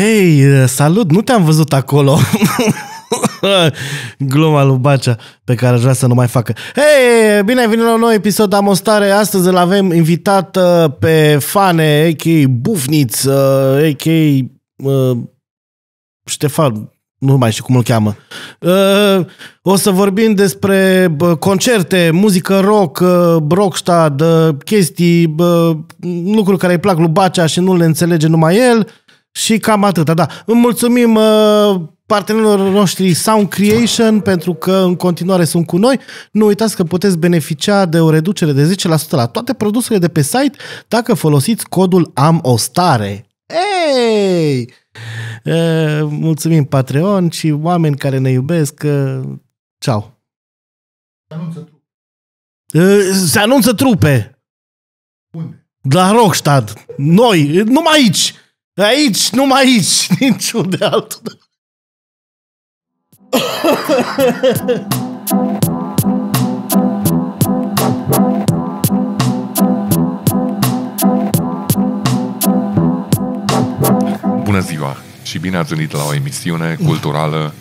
[0.00, 2.18] Hei, salut, nu te-am văzut acolo.
[4.18, 6.54] Gluma lui Bacea pe care aș vrea să nu mai facă.
[6.74, 9.10] Hei, bine ai venit la un nou episod Amostare.
[9.10, 12.48] Astăzi îl avem invitat uh, pe Fane, a.k.a.
[12.48, 14.46] Bufniț, uh, a.k.a.
[14.88, 15.18] Uh,
[16.24, 18.16] Ștefan, nu mai știu cum îl cheamă.
[18.60, 19.26] Uh,
[19.62, 25.76] o să vorbim despre bă, concerte, muzică rock, uh, rockstad, uh, chestii, bă,
[26.24, 28.88] lucruri care îi plac lui Bacea și nu le înțelege numai el
[29.32, 30.14] și cam atâta.
[30.14, 30.26] Da.
[30.46, 36.00] Îmi mulțumim uh, partenerilor noștri Sound Creation pentru că în continuare sunt cu noi.
[36.32, 40.22] Nu uitați că puteți beneficia de o reducere de 10% la toate produsele de pe
[40.22, 43.26] site dacă folosiți codul AMOSTARE.
[43.86, 44.72] Ei!
[45.44, 48.82] Uh, mulțumim Patreon și oameni care ne iubesc.
[48.84, 49.20] Uh,
[49.78, 50.18] ceau!
[52.74, 54.38] Uh, se anunță trupe!
[55.30, 55.60] Unde?
[55.82, 56.84] La Rockstad.
[56.96, 58.34] Noi, numai aici.
[58.74, 60.08] Aici, numai aici.
[60.18, 61.38] Niciunde altul.
[74.42, 77.54] Bună ziua și bine ați venit la o emisiune culturală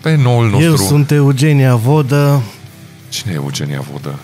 [0.00, 0.68] pe noul nostru...
[0.68, 2.42] Eu sunt Eugenia Vodă.
[3.08, 4.18] Cine e Eugenia Vodă?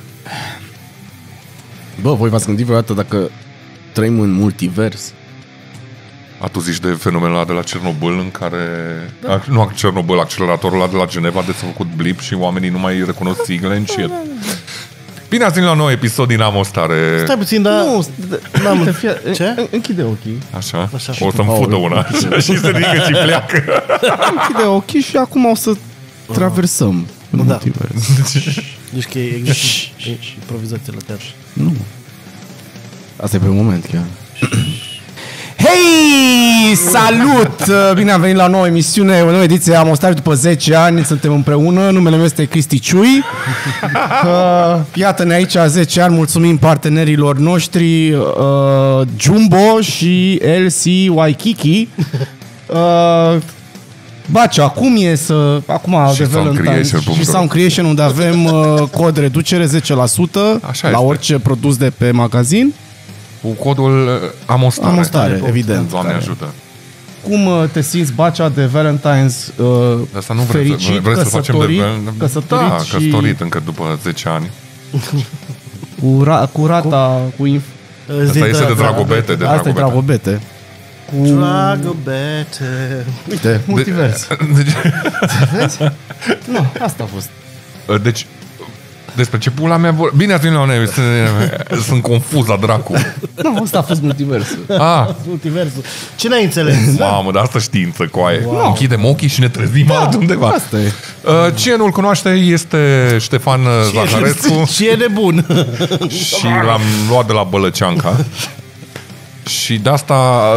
[2.01, 3.31] Bă, voi v-ați gândit vreodată dacă
[3.93, 5.13] trăim în multivers?
[6.39, 8.57] A, tu zici de fenomenul ăla de la Cernobâl în care...
[9.23, 9.43] Da.
[9.49, 13.03] Nu, Cernobâl, acceleratorul ăla de la Geneva de s-a făcut blip și oamenii nu mai
[13.07, 14.11] recunosc sigle în shit.
[15.29, 17.21] Bine ați venit la un nou episod din Amostare.
[17.25, 17.73] Stai puțin, dar...
[17.85, 18.07] Nu,
[18.63, 19.45] n-am- uite, fie, Ce?
[19.57, 20.39] în- Închide ochii.
[20.57, 20.91] Așa?
[20.95, 21.13] Așa.
[21.21, 21.63] O să-mi Aoleu.
[21.63, 23.65] fută una așa, și se ridică și pleacă.
[24.39, 25.73] Închide ochii și acum o să
[26.33, 27.43] traversăm în Da.
[27.45, 28.09] multivers.
[28.93, 29.59] Deci că e exact
[30.07, 31.27] e- e improvizație la teatru.
[31.53, 31.77] Nu.
[33.23, 34.05] Asta e pe moment chiar.
[36.67, 36.75] Hei!
[36.75, 37.65] Salut!
[37.99, 41.05] Bine am venit la o nouă emisiune, o nouă ediție a Mostari după 10 ani.
[41.05, 41.91] Suntem împreună.
[41.91, 43.25] Numele meu este Cristi Ciui.
[44.25, 46.15] Uh, Iată-ne aici 10 ani.
[46.15, 51.89] Mulțumim partenerilor noștri uh, Jumbo și LC Waikiki.
[52.69, 53.37] Uh,
[54.31, 55.61] Baci, acum e să...
[55.67, 57.13] Acum Și de Valentine's soundcreation.ro.
[57.13, 60.95] și Sound Creation unde avem uh, cod reducere 10% Așa la este.
[60.97, 62.75] orice produs de pe magazin.
[63.47, 64.91] Cu codul uh, Amostare.
[64.93, 65.91] Amostare, evident.
[65.91, 66.47] Doamne ajută.
[67.23, 71.29] Cum uh, te simți, Bacea, de Valentine's uh, Asta nu vreți, fericit, să, vreți să
[71.29, 71.65] facem de...
[71.67, 74.51] căsătorit, căsătorit da, și căsătorit încă după 10 ani.
[76.01, 77.75] cu, ra- cu rata, cu, inf-
[78.29, 80.31] Asta este de dragobete, de Asta e dragobete.
[80.31, 80.41] dragobete.
[81.11, 83.07] Cu, Dragobete.
[83.31, 84.27] uite, multivers.
[85.59, 85.91] Deci,
[86.53, 87.29] Nu, asta a fost.
[88.03, 88.27] deci,
[89.17, 90.13] despre ce pula mea vor...
[90.17, 91.31] Bine ați venit la un emisiune.
[91.83, 92.93] Sunt confuz la dracu.
[93.43, 94.59] Nu, asta a fost multiversul.
[94.69, 95.83] Ah, Multiversul.
[96.17, 96.77] Ce n-ai înțeles?
[96.99, 98.43] mamă, dar asta știință, coaie.
[98.45, 98.67] Wow.
[98.67, 100.49] Închidem ochii și ne trezim da, altundeva.
[100.49, 100.93] Asta e.
[101.25, 103.61] Uh, Cine nu-l cunoaște este Ștefan
[103.95, 105.47] Zaharescu Ce e nebun?
[106.09, 108.25] și l-am luat de la Bălăceanca.
[109.49, 110.15] Și de asta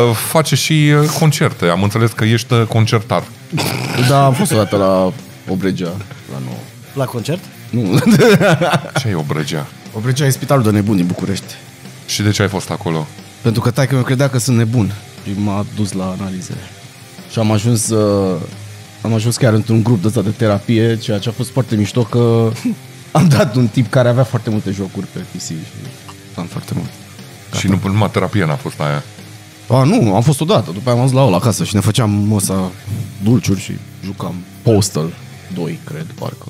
[0.10, 1.66] uh, face și uh, concerte.
[1.66, 3.24] Am înțeles că ești uh, concertar.
[4.10, 5.12] Da, am fost odată la
[5.52, 5.86] Obregea,
[6.32, 6.58] la nouă.
[6.94, 7.40] La concert?
[7.70, 8.00] Nu,
[9.00, 9.68] Ce e Obregea?
[9.94, 11.54] Obregea e spitalul de nebuni din București.
[12.06, 13.08] Și de ce ai fost acolo?
[13.42, 14.94] Pentru că taică meu credea că sunt nebun
[15.24, 16.54] și m-a dus la analize.
[17.32, 18.36] Și am ajuns, uh,
[19.02, 22.04] am ajuns chiar într-un grup de ăsta de terapie, ceea ce a fost foarte mișto
[22.04, 22.52] că
[23.12, 25.56] am dat un tip care avea foarte multe jocuri pe PC și
[26.36, 26.90] am foarte mult.
[27.58, 29.04] Și nu numai terapie n-a fost aia.
[29.68, 32.32] A, nu, am fost odată, după aia am ajuns la ăla acasă și ne făceam
[32.32, 32.72] ăsta
[33.24, 35.14] dulciuri și jucam Postal
[35.54, 36.46] 2, cred, parcă.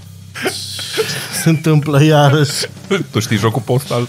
[1.44, 2.52] Se întâmplă iarăși.
[3.12, 4.08] Tu știi jocul postal?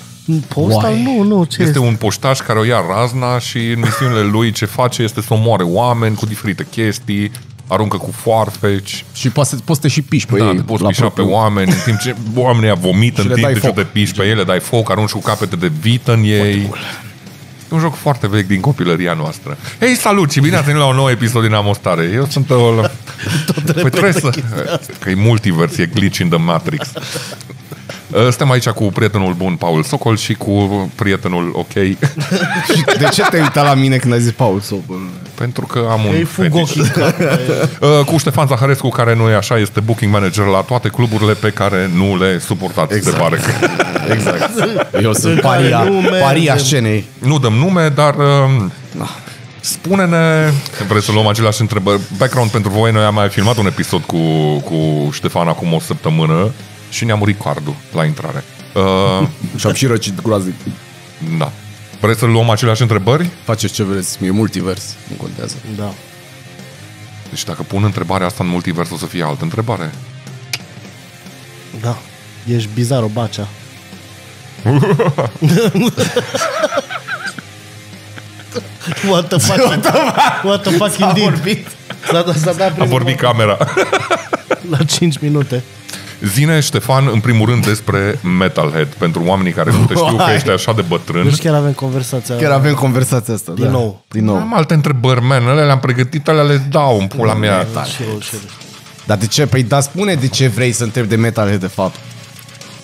[0.49, 0.93] Postal?
[0.93, 1.03] Uai.
[1.03, 1.79] Nu, nu, ce Este este?
[1.79, 5.63] un poștaș care o ia razna și în misiunile lui ce face este să omoare
[5.63, 7.31] oameni cu diferite chestii,
[7.67, 10.57] aruncă cu foarfeci, Și poți, să- poți să te și piși pe da, ei.
[10.57, 11.35] te poți la pișa pe propriu.
[11.37, 13.75] oameni, în timp ce oamenii ăia vomită, Și în le timp dai ce tu foc.
[13.75, 16.71] te piși pe ele, dai foc, arunci cu capete de vită în ei.
[17.73, 19.57] E un joc foarte vechi din copilăria noastră.
[19.81, 22.11] Hei, salut și bine ați venit la un nou episod din Amostare.
[22.15, 22.50] Eu sunt
[23.69, 23.72] o...
[23.81, 24.31] Păi trebuie să...
[24.99, 26.88] Că e multivers, e glitch in the Matrix.
[28.12, 31.72] Suntem aici cu prietenul bun, Paul Socol, și cu prietenul ok,
[32.99, 35.00] De ce te-ai uitat la mine când ai zis Paul Sobol?
[35.34, 36.61] pentru că am un Ei fug fetiș.
[36.61, 36.81] ochii.
[37.81, 41.50] Uh, cu Ștefan Zaharescu, care nu e așa, este booking manager la toate cluburile pe
[41.50, 43.16] care nu le suportați, exact.
[43.16, 43.50] se pare că.
[44.12, 44.50] Exact.
[45.02, 46.20] Eu sunt În care paria, nu mergem.
[46.20, 47.05] paria scenei.
[47.19, 49.05] Nu dăm nume, dar uh,
[49.61, 50.53] spune-ne,
[50.89, 52.01] vreți să luăm aceleași întrebări.
[52.17, 54.19] Background pentru voi, noi am mai filmat un episod cu,
[54.59, 56.53] cu Ștefan acum o săptămână
[56.91, 58.45] și ne-a murit cardul la intrare.
[58.75, 59.29] Uh,
[59.59, 60.55] Și am și răcit groaznic.
[61.39, 61.53] da.
[62.01, 63.29] Vreți să luăm aceleași întrebări?
[63.45, 65.55] Faceți ce vreți, e multivers, nu contează.
[65.77, 65.93] Da.
[67.29, 69.93] Deci dacă pun întrebarea asta în multivers, o să fie altă întrebare.
[71.81, 71.99] Da.
[72.47, 73.49] Ești bizar, o bacea.
[79.11, 79.85] What the fuck?
[80.44, 81.23] What the fuck S-a indeed?
[81.25, 81.67] vorbit.
[82.06, 83.56] S-a, dat- s-a dat A primul vorbit camera.
[84.70, 85.62] la 5 minute.
[86.25, 90.35] Zine, Ștefan, în primul rând despre Metalhead, pentru oamenii care nu te știu că Hai.
[90.35, 91.25] ești așa de bătrân.
[91.25, 92.37] Deci chiar avem conversația.
[92.37, 93.52] Chiar avem conversația asta.
[93.52, 93.70] Din da.
[93.70, 94.05] nou.
[94.08, 94.37] Din nou.
[94.37, 97.67] Am alte întrebări, man, alea le-am pregătit, alea le dau în pula mea.
[97.97, 98.41] Și eu, și eu.
[99.06, 99.47] Dar de ce?
[99.47, 101.97] Păi da, spune de ce vrei să întrebi de Metalhead de fapt.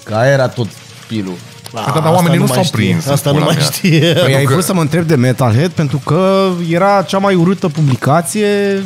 [0.03, 0.67] Că aia era tot
[1.07, 1.35] pilul.
[1.73, 2.77] Da, dar Asta oamenii nu mai s-au știe.
[2.85, 3.71] prins, Asta în nu pula mai mea.
[3.73, 4.13] știe.
[4.25, 7.69] Păi ai că- vrut să mă întreb de Metalhead pentru că era cea mai urâtă
[7.69, 8.47] publicație
[8.77, 8.83] uh,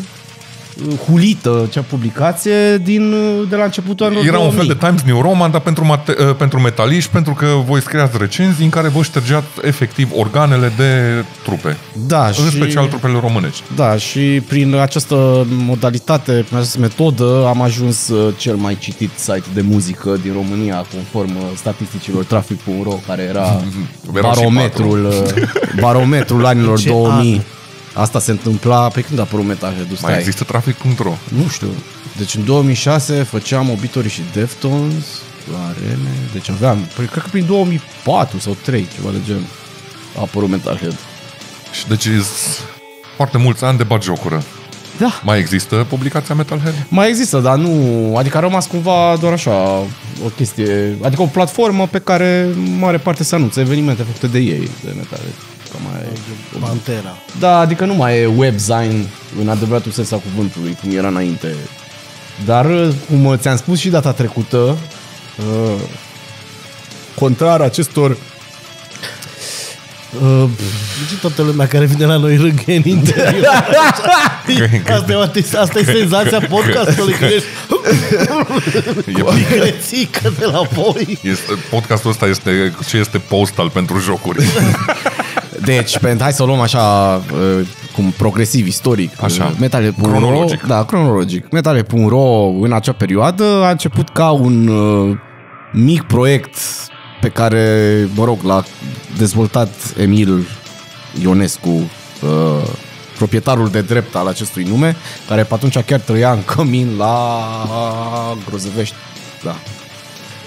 [1.07, 4.67] hulită, cea publicație din, uh, de la începutul anului Era un 2000.
[4.67, 8.17] fel de Times New Roman, dar pentru, mate- uh, pentru metaliști, pentru că voi scriați
[8.19, 11.77] recenzii în care vă ștergeați efectiv organele de trupe.
[12.07, 13.63] Da, În și, special trupele românești.
[13.77, 19.45] Da, și prin această modalitate, prin această metodă, am ajuns uh, cel mai citit site
[19.55, 23.47] de muzică din România, conform uh, statisticilor Traffic.ro, care era
[24.15, 25.43] Erau și barometrul, uh,
[25.81, 27.43] barometrul anilor Ce 2000.
[27.95, 30.19] Asta se întâmpla pe când a apărut Metalhead, Mai stai.
[30.19, 31.15] există trafic.ro.
[31.29, 31.69] Nu știu.
[32.17, 35.05] Deci în 2006 făceam Obituary și Deftones
[35.53, 36.11] la arene.
[36.33, 39.47] Deci aveam, păi, cred că prin 2004 sau 3, ceva de gen.
[40.17, 40.97] A apărut Metalhead.
[41.73, 42.27] Și deci is
[43.17, 44.43] foarte mulți ani de bagiocură.
[44.99, 45.21] Da.
[45.25, 46.87] Mai există publicația Metalhead?
[46.89, 48.15] Mai există, dar nu...
[48.17, 49.51] Adică a rămas cumva doar așa
[50.25, 50.97] o chestie...
[51.03, 52.49] Adică o platformă pe care
[52.79, 55.35] mare parte se anunță evenimente făcute de ei, de Metalhead.
[55.71, 56.01] Că mai...
[56.61, 57.17] Pantera.
[57.39, 59.07] Da, adică nu mai e webzine
[59.41, 61.55] în adevăratul sens al cuvântului, cum era înainte.
[62.45, 62.67] Dar,
[63.09, 64.59] cum ți-am spus și data trecută,
[65.39, 65.73] uh,
[67.15, 68.17] contrar acestor uh,
[71.09, 73.45] Deci toată lumea care vine la noi râghe în interior.
[74.89, 77.47] Asta e, o atis- asta e senzația podcastului, că ești
[79.07, 81.19] E, crețică de la voi.
[81.23, 84.45] este, podcastul ăsta este ce este postal pentru jocuri.
[85.65, 89.23] Deci, pentru, hai să o luăm așa, uh, cum progresiv, istoric.
[89.23, 89.45] Așa.
[89.45, 90.63] Uh, Metale.ro, Cronologic.
[90.63, 91.51] Da, cronologic.
[91.51, 95.17] Metale.ro în acea perioadă a început ca un uh,
[95.73, 96.57] mic proiect
[97.21, 98.65] pe care, mă rog, l-a
[99.19, 99.69] dezvoltat
[99.99, 100.47] Emil
[101.23, 102.69] Ionescu, uh,
[103.17, 104.97] proprietarul de drept al acestui nume,
[105.29, 107.39] care pe atunci chiar trăia în cămin la
[108.49, 108.95] Grozăvești.
[109.43, 109.57] Da.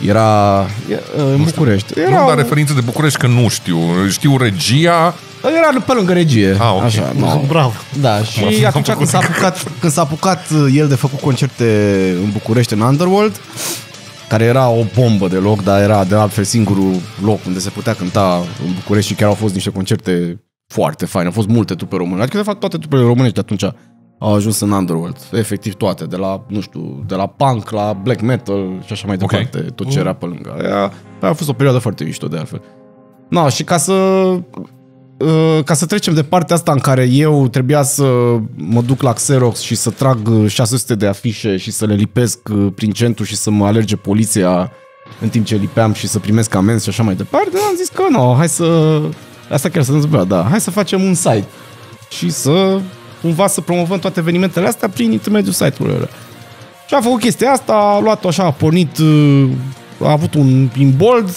[0.02, 0.60] Era
[0.90, 2.00] e, în București.
[2.00, 2.10] Era...
[2.10, 3.78] Era, Nu, dar referințe de București că nu știu.
[4.10, 5.16] Știu regia.
[5.58, 6.56] era pe lângă regie.
[6.60, 6.84] Ah, ok.
[6.84, 7.44] Așa, nu.
[7.48, 7.74] Bravo.
[8.02, 11.20] Da, și M-am atunci făcut când s-a, apucat, când s-a apucat uh, el de făcut
[11.20, 11.66] concerte
[12.24, 13.40] în București, în Underworld,
[14.28, 16.94] care era o bombă de loc, dar era de altfel singurul
[17.24, 21.28] loc unde se putea cânta în București și chiar au fost niște concerte foarte faine.
[21.28, 22.22] Au fost multe trupe române.
[22.22, 23.64] Adică, de fapt, toate trupele românești de atunci
[24.24, 25.18] au ajuns în Underworld.
[25.32, 26.06] Efectiv toate.
[26.06, 29.30] De la, nu știu, de la punk la black metal și așa mai Ok.
[29.30, 29.60] departe.
[29.60, 30.56] Tot ce era pe lângă.
[30.62, 30.76] Aia,
[31.20, 32.62] aia a fost o perioadă foarte mișto de altfel.
[33.30, 33.94] No, și ca să
[35.20, 38.04] Uh, ca să trecem de partea asta în care eu trebuia să
[38.56, 42.40] mă duc la Xerox și să trag uh, 600 de afișe și să le lipesc
[42.52, 44.72] uh, prin centru și să mă alerge poliția
[45.22, 48.02] în timp ce lipeam și să primesc amenzi și așa mai departe, am zis că
[48.10, 49.00] nu, hai să...
[49.50, 50.48] Asta chiar se întâmplă, da.
[50.50, 51.46] Hai să facem un site
[52.10, 52.80] și să
[53.24, 56.08] cumva să promovăm toate evenimentele astea prin intermediul site-ului ăla.
[56.88, 59.50] Și am făcut chestia asta, a luat-o așa, a pornit, uh,
[60.02, 61.30] a avut un imbold,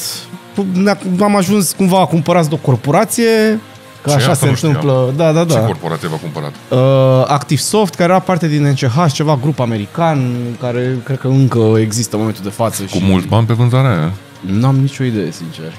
[0.72, 3.60] ne-a- am ajuns cumva a cumpărați de o corporație,
[4.02, 4.14] că Ce?
[4.16, 4.72] așa Asta se nu știam.
[4.72, 5.12] întâmplă.
[5.16, 5.60] Da, da, Ce da.
[5.64, 6.52] corporație v-a cumpărat?
[6.68, 12.10] Uh, ActiveSoft, care era parte din NCH, ceva grup american, care cred că încă există
[12.14, 12.82] în momentul de față.
[12.82, 14.12] Cu și mulți bani pe vânzare?
[14.40, 15.72] Nu am nicio idee, sincer.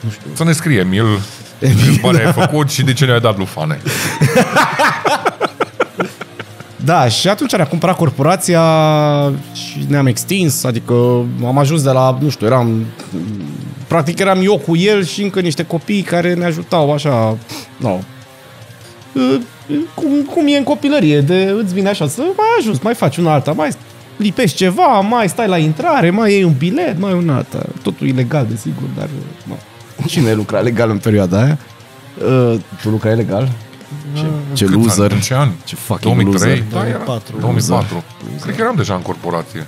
[0.00, 0.30] Nu știu.
[0.34, 1.06] Să ne scrie, Emil,
[1.58, 3.80] câți bani ai făcut și de ce ne-ai dat lui Fane.
[6.84, 8.62] Da, și atunci ne-a cumpărat corporația
[9.54, 10.94] și ne-am extins, adică
[11.46, 12.86] am ajuns de la, nu știu, eram...
[13.86, 17.36] Practic eram eu cu el și încă niște copii care ne ajutau așa,
[17.76, 17.98] no,
[19.94, 23.32] cum, cum e în copilărie, de îți vine așa să mai ajuns, mai faci una
[23.32, 23.70] alta, mai
[24.16, 27.58] lipești ceva, mai stai la intrare, mai iei un bilet, mai un alta.
[27.82, 29.08] Totul ilegal, desigur, dar
[29.44, 29.54] no.
[30.06, 31.58] cine lucra legal în perioada aia?
[32.26, 33.48] Uh, tu lucrai legal?
[34.14, 35.04] Ce, ce Câți loser.
[35.04, 35.14] Ani?
[35.14, 35.52] În ce ani?
[35.64, 36.50] Ce fucking 2003?
[36.50, 36.64] loser.
[36.72, 36.98] Da, era.
[37.04, 37.36] 2004.
[37.40, 38.02] 2004.
[38.42, 39.66] Cred că eram deja în corporație.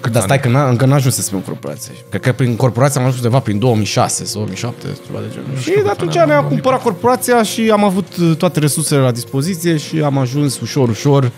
[0.00, 1.92] Cât Dar stai că n-a, încă n-ajunsesem în corporație.
[2.08, 5.58] Cred că prin corporație am ajuns undeva prin 2006 sau 2007, ceva de genul.
[5.60, 6.52] Și de atunci ne-am ne-a gândit.
[6.52, 11.32] cumpărat corporația și am avut uh, toate resursele la dispoziție și am ajuns ușor, ușor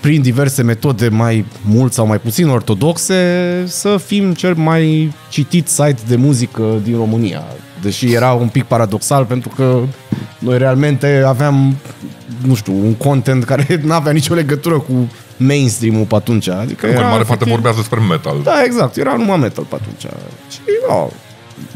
[0.00, 5.98] prin diverse metode mai mult sau mai puțin ortodoxe, să fim cel mai citit site
[6.06, 7.42] de muzică din România.
[7.82, 9.80] Deși era un pic paradoxal pentru că
[10.38, 11.76] noi realmente aveam,
[12.46, 16.48] nu știu, un content care nu avea nicio legătură cu mainstream-ul pe atunci.
[16.48, 18.40] Adică În era mare parte efectiv- vorbează despre metal.
[18.42, 20.12] Da, exact, era numai metal pe atunci.
[20.50, 21.08] Și, no,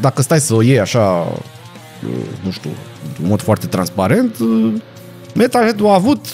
[0.01, 1.27] dacă stai să o iei așa,
[2.43, 2.69] nu știu,
[3.21, 4.35] în mod foarte transparent,
[5.35, 6.25] Metalhead-ul a avut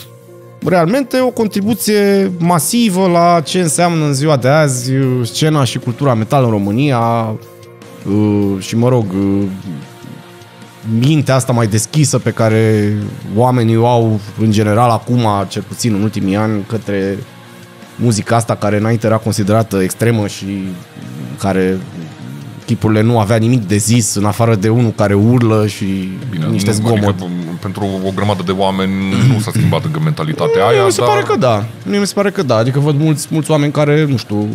[0.66, 4.92] realmente o contribuție masivă la ce înseamnă în ziua de azi
[5.24, 7.34] scena și cultura metal în România
[8.60, 9.06] și, mă rog,
[11.00, 12.94] mintea asta mai deschisă pe care
[13.36, 17.18] oamenii o au în general acum, cel puțin în ultimii ani, către
[17.96, 20.46] muzica asta care înainte era considerată extremă și
[21.40, 21.78] care
[22.66, 25.86] chipurile nu avea nimic de zis în afară de unul care urlă și
[26.30, 27.04] Bine, niște nu, zgomot.
[27.04, 27.26] Adică,
[27.62, 28.94] pentru o grămadă de oameni
[29.34, 31.10] nu s-a schimbat încă mentalitatea Mie aia, mi se dar...
[31.10, 31.66] pare că da.
[31.86, 32.56] Mie mi se pare că da.
[32.56, 34.48] Adică văd mulți, mulți oameni care, nu știu,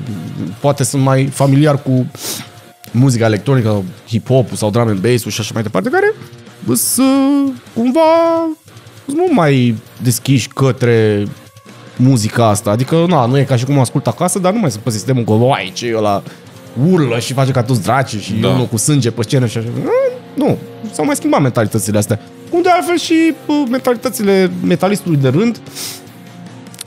[0.60, 2.06] poate sunt mai familiar cu
[2.92, 6.14] muzica electronică, hip-hop sau drum and bass și așa mai departe, care
[6.74, 8.00] sunt uh, cumva
[9.04, 11.26] sunt mult mai deschiși către
[11.96, 12.70] muzica asta.
[12.70, 15.24] Adică, na, nu e ca și cum ascult acasă, dar nu mai sunt pe sistemul
[15.24, 16.22] că, uai, ce e ăla
[16.90, 18.48] urlă și face ca toți draci și Da.
[18.48, 18.54] da.
[18.54, 19.68] unul cu sânge pe scenă și așa.
[20.34, 20.58] Nu,
[20.92, 22.20] s-au mai schimbat mentalitățile astea.
[22.50, 25.60] Cum de altfel și uh, mentalitățile metalistului de rând,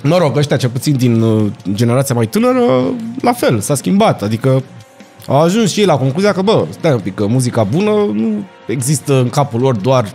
[0.03, 2.61] mă rog, ăștia cel puțin din uh, generația mai tânără,
[3.21, 4.21] la fel, s-a schimbat.
[4.21, 4.63] Adică
[5.27, 8.45] au ajuns și ei la concluzia că, bă, stai un pic, că muzica bună nu
[8.67, 10.11] există în capul lor doar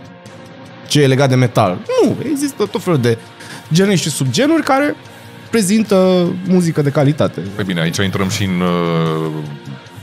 [0.87, 1.77] ce e legat de metal.
[2.03, 3.17] Nu, există tot felul de
[3.73, 4.95] genuri și subgenuri care
[5.49, 7.41] prezintă muzică de calitate.
[7.55, 9.31] Păi bine, aici intrăm și în uh,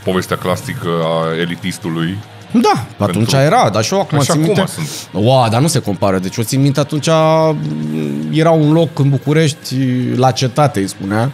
[0.05, 2.19] povestea clasică a elitistului.
[2.53, 4.73] Da, pe atunci Pentru- era, dar și eu acum Și țin acum minte...
[4.73, 5.25] sunt.
[5.25, 6.19] Ua, dar nu se compară.
[6.19, 7.57] Deci o țin minte atunci m,
[8.33, 9.75] era un loc în București,
[10.17, 11.31] la cetate, îi spunea.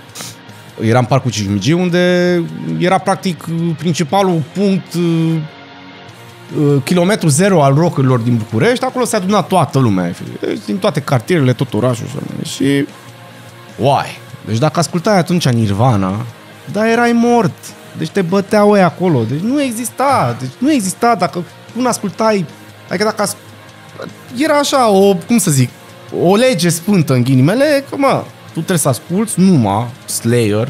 [0.80, 2.34] Era în Parcul Cismigi, unde
[2.78, 3.44] era practic
[3.78, 5.34] principalul punct uh,
[6.58, 8.84] uh, kilometru zero al rockurilor din București.
[8.84, 10.40] Acolo se aduna toată lumea, efectiv.
[10.40, 12.06] Deci, din toate cartierele, tot orașul.
[12.06, 12.50] Și, așa.
[12.50, 12.86] și
[13.78, 14.18] Uai!
[14.46, 16.26] Deci dacă ascultai atunci Nirvana,
[16.72, 17.54] da, erai mort.
[17.98, 19.22] Deci te băteau ei acolo.
[19.28, 20.36] Deci nu exista.
[20.40, 22.46] Deci nu exista dacă nu ascultai.
[22.88, 23.36] Adică dacă as...
[24.36, 25.70] Era așa o, cum să zic,
[26.22, 30.68] o lege sfântă în ghinimele, că mă, tu trebuie să asculti numai Slayer,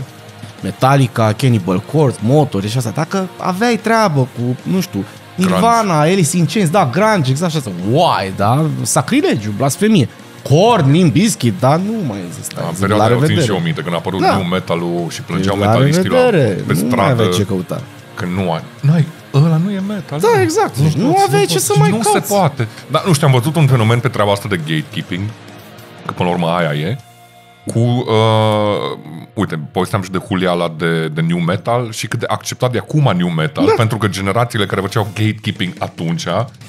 [0.62, 2.90] Metallica, Cannibal Corpse, Motor și asta.
[2.94, 7.70] Dacă aveai treabă cu, nu știu, Nirvana, Alice in Chains, da, grunge, exact așa.
[7.90, 10.08] Uai, da, sacrilegiu, blasfemie.
[10.48, 12.54] Korn, Limp Bizkit, dar nu mai există.
[12.56, 13.52] Da, în Zic, perioada la aia o țin revedere.
[13.52, 14.34] și eu minte, când a apărut Da.
[14.36, 16.52] new metal-ul și plângeau Deci, la metaliștii la, revedere.
[16.54, 17.10] pe Nu mai stradă.
[17.10, 17.80] aveai ce căuta.
[18.14, 18.62] Că nu ai.
[18.80, 20.20] N-ai, ăla nu e metal.
[20.20, 20.78] Da, exact.
[20.78, 22.26] Deci nu poți, aveai ce poți, să mai Nu cauți.
[22.26, 22.68] se poate.
[22.90, 25.22] Dar nu știu, am văzut un fenomen pe treaba asta de gatekeeping,
[26.06, 26.98] că până la urmă aia e,
[27.72, 28.98] cu, uh,
[29.34, 33.12] uite, povesteam și de Juliala de, de New Metal și cât de acceptat de acum
[33.16, 33.72] New Metal, da.
[33.76, 36.24] pentru că generațiile care făceau gatekeeping atunci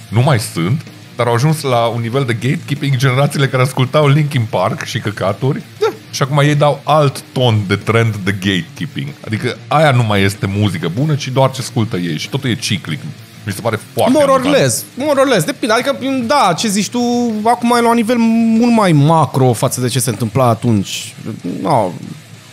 [0.10, 4.48] nu mai sunt, dar au ajuns la un nivel de gatekeeping generațiile care ascultau Linkin
[4.50, 5.88] Park și căcaturi da.
[6.12, 9.08] și acum ei dau alt ton de trend de gatekeeping.
[9.26, 12.56] Adică aia nu mai este muzică bună, ci doar ce ascultă ei și totul e
[12.56, 13.00] ciclic.
[13.46, 14.62] Mi se pare foarte More or amuzant.
[14.62, 15.74] less, more or less, depinde.
[15.74, 15.96] Adică,
[16.28, 17.00] da, ce zici tu,
[17.44, 18.16] acum e la un nivel
[18.58, 21.16] mult mai macro față de ce se întâmpla atunci.
[21.62, 21.90] No,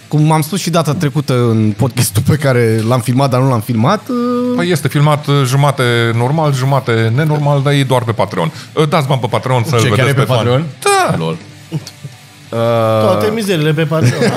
[0.08, 3.60] cum am spus și data trecută în podcastul pe care l-am filmat, dar nu l-am
[3.60, 4.16] filmat, uh,
[4.56, 5.82] Păi este filmat uh, jumate
[6.16, 8.52] normal, jumate nenormal, dar e doar pe Patreon.
[8.72, 10.36] Uh, Dați bani pe Patreon să-l Ce, chiar vedeți e pe fan.
[10.36, 10.64] Patreon?
[10.82, 11.16] Da!
[11.16, 11.36] lol.
[13.04, 14.32] Toate mizerile pe Patreon.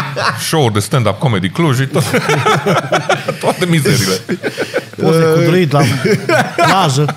[0.48, 2.02] Show de stand-up comedy Cluj și tot,
[3.42, 4.14] toate mizerile.
[5.02, 5.80] Poze cu druid la
[6.66, 7.16] plajă.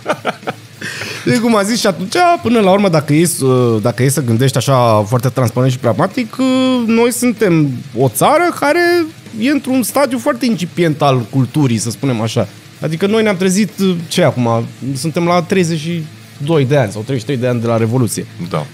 [1.26, 4.22] E cum a zis și atunci, până la urmă, dacă e, să- dacă e să
[4.24, 9.06] gândești așa foarte transparent și pragmatic, uh, noi suntem o țară care
[9.40, 12.48] e într-un stadiu foarte incipient al culturii, să spunem așa.
[12.82, 14.66] Adică noi ne-am trezit, uh, ce acum,
[14.96, 18.26] suntem la 32 de ani sau 33 de ani de la Revoluție.
[18.50, 18.66] Da.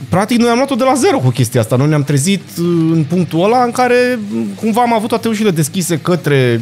[0.00, 1.76] Uh, practic noi am luat-o de la zero cu chestia asta.
[1.76, 5.50] Noi ne-am trezit uh, în punctul ăla în care m, cumva am avut toate ușile
[5.50, 6.60] deschise către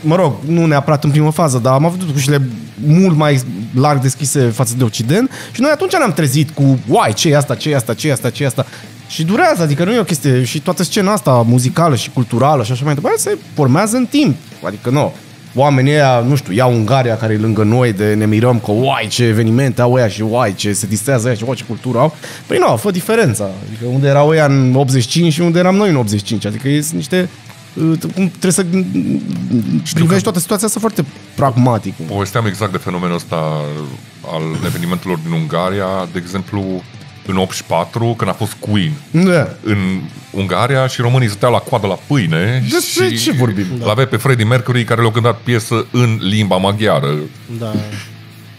[0.00, 2.48] mă rog, nu neapărat în primă fază, dar am avut ușile
[2.86, 3.40] mult mai
[3.74, 7.54] larg deschise față de Occident și noi atunci ne-am trezit cu, uai, ce e asta,
[7.54, 8.66] ce e asta, ce e asta, ce e asta.
[9.08, 12.72] Și durează, adică nu e o chestie, și toată scena asta muzicală și culturală și
[12.72, 14.36] așa mai departe, se formează în timp.
[14.62, 15.12] Adică nu,
[15.56, 19.06] oamenii ăia, nu știu, iau Ungaria care e lângă noi de ne mirăm că uai
[19.08, 22.14] ce evenimente au ăia și uai ce se distrează ăia și uai ce cultură au.
[22.46, 23.50] Păi nu, fă diferența.
[23.66, 26.44] Adică unde erau ăia în 85 și unde eram noi în 85.
[26.44, 27.28] Adică e niște
[27.74, 28.66] uh, cum trebuie să
[29.94, 31.94] privești toată situația asta foarte pragmatic.
[32.06, 33.36] Povesteam exact de fenomenul ăsta
[34.26, 36.08] al evenimentelor din Ungaria.
[36.12, 36.82] De exemplu,
[37.26, 39.48] în 84, când a fost Queen Da.
[39.62, 43.66] în Ungaria și românii stăteau la coadă la pâine Despre și ce vorbim?
[43.84, 47.14] L-avea pe Freddie Mercury care le-a cântat piesă în limba maghiară
[47.58, 47.72] Da.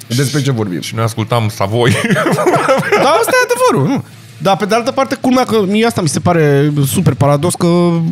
[0.07, 0.81] Despre ce vorbim?
[0.81, 1.91] și noi ascultam Savoi.
[3.03, 4.03] Da, asta e adevărul, nu?
[4.37, 7.65] Dar pe de altă parte, culmea că mie asta mi se pare super paradox că
[7.65, 8.03] m,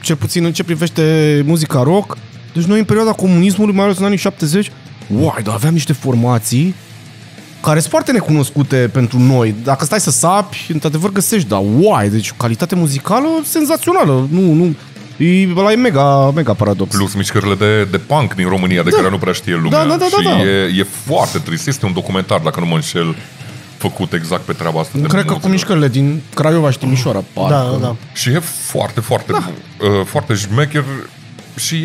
[0.00, 1.02] cel puțin în ce privește
[1.46, 2.16] muzica rock,
[2.54, 4.70] deci noi în perioada comunismului, mai ales în anii 70,
[5.08, 6.74] uai, dar aveam niște formații
[7.62, 9.54] care sunt foarte necunoscute pentru noi.
[9.64, 14.28] Dacă stai să sapi, într-adevăr găsești, dar uai, deci calitate muzicală senzațională.
[14.30, 14.74] Nu, nu,
[15.16, 16.96] e, ăla e mega, mega paradox.
[16.96, 19.84] Plus mișcările de, de punk din România, de care nu prea știe lumea.
[19.84, 20.42] Da, da, da, și da, da.
[20.42, 21.66] E, e foarte trist.
[21.66, 23.16] Este un documentar, dacă nu mă înșel,
[23.76, 24.98] făcut exact pe treaba asta.
[24.98, 25.48] de Cred că cu muzică.
[25.52, 27.78] mișcările din Craiova și Timișoara, parcă.
[27.80, 27.96] Da, da.
[28.14, 29.50] Și e foarte, foarte, da.
[29.86, 30.84] uh, foarte șmecher
[31.56, 31.76] și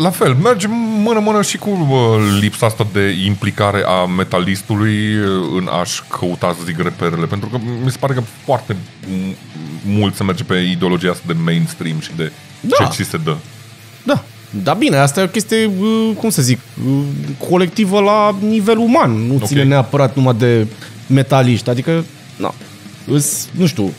[0.00, 0.66] la fel, merge
[1.04, 5.26] mână-mână și cu uh, lipsa asta de implicare a metalistului uh,
[5.56, 7.26] în a-și căuta, să zic, reperele.
[7.26, 9.36] Pentru că mi se pare că foarte m-
[9.84, 12.76] mult se merge pe ideologia asta de mainstream și de Da.
[12.84, 13.36] ce ți se dă.
[14.02, 14.22] Da.
[14.62, 17.02] Da, bine, asta e o chestie, uh, cum să zic, uh,
[17.48, 19.10] colectivă la nivel uman.
[19.26, 19.44] Nu Ok.
[19.46, 20.66] ține neapărat numai de
[21.06, 21.70] metaliști.
[21.70, 22.04] Adică,
[22.36, 22.54] nu,
[23.06, 23.92] îs, nu știu,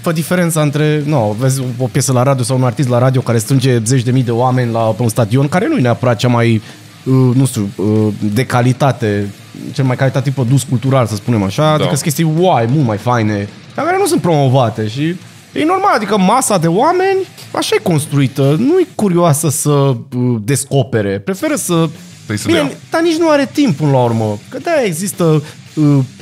[0.00, 3.38] fă diferența între, nu, vezi o piesă la radio sau un artist la radio care
[3.38, 6.28] strânge zeci de mii de oameni la pe un stadion, care nu e neapărat cea
[6.28, 6.62] mai,
[7.04, 9.32] uh, nu știu, uh, de calitate,
[9.72, 11.72] cel mai calitativ produs cultural, să spunem așa, da.
[11.72, 15.16] adică sunt chestii, uai, mult mai faine, dar care nu sunt promovate și
[15.52, 17.18] e normal, adică masa de oameni
[17.52, 19.96] așa e construită, nu e curioasă să uh,
[20.42, 21.88] descopere, preferă să...
[22.26, 22.76] Păi să Bine, dea.
[22.90, 25.42] dar nici nu are timp până la urmă, că de există uh,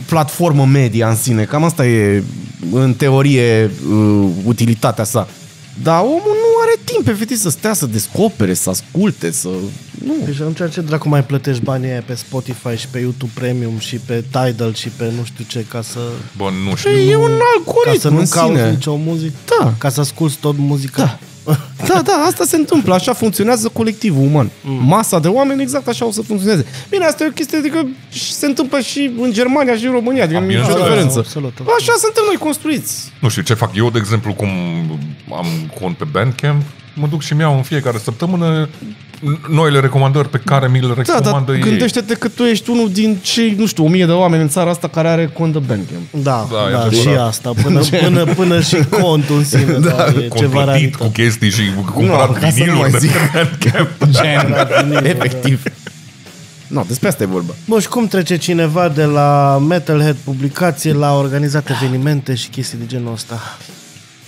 [0.06, 2.22] platformă media în sine, cam asta e
[2.72, 5.28] în teorie uh, utilitatea sa.
[5.82, 9.48] Dar omul nu are timp efectiv să stea să descopere, să asculte, să...
[10.04, 10.14] Nu.
[10.24, 13.96] Deci atunci ce dracu mai plătești banii aia pe Spotify și pe YouTube Premium și
[13.96, 15.98] pe Tidal și pe nu știu ce ca să...
[16.36, 16.90] Bă, nu știu.
[16.90, 18.70] Păi e un ca algoritm să nu în cauți sine.
[18.70, 19.34] nicio muzică?
[19.60, 19.74] Da.
[19.78, 21.02] Ca să asculti tot muzica?
[21.02, 21.18] Da.
[21.86, 24.50] Da, da, asta se întâmplă, așa funcționează colectivul uman.
[24.62, 24.86] Mm.
[24.86, 26.66] Masa de oameni exact așa o să funcționeze.
[26.90, 30.22] Bine, asta e o chestie, adică și se întâmplă și în Germania și în România,
[30.22, 30.88] adică nu e nicio bineînțeles.
[30.88, 31.18] diferență.
[31.18, 31.72] Absolut, absolut.
[31.80, 33.12] Așa suntem noi construiți.
[33.20, 34.48] Nu știu ce fac eu, de exemplu, cum
[35.36, 35.46] am
[35.80, 36.62] cont pe Bandcamp,
[36.94, 38.68] mă duc și mi-au în fiecare săptămână
[39.48, 41.60] noile recomandări pe care mi le Da, dar recomandă ei.
[41.60, 44.70] gândește-te că tu ești unul din cei, nu știu, o mie de oameni în țara
[44.70, 46.02] asta care are cont de Bandcamp.
[46.10, 46.92] Da, Da, e da, adevărat.
[46.92, 51.02] și asta, până, până, până și contul în sine, da, e Cont ceva plătit cu
[51.02, 51.22] raritate.
[51.22, 51.62] chestii și
[51.94, 53.10] cumpărat ca să nu viniluri mai de zic.
[53.10, 53.88] pe Bandcamp.
[54.20, 54.54] Gen,
[55.16, 55.62] efectiv.
[56.66, 57.52] Nu, despre asta e vorba.
[57.66, 62.84] Bă, și cum trece cineva de la Metalhead publicație la organizat evenimente și chestii de
[62.86, 63.40] genul ăsta?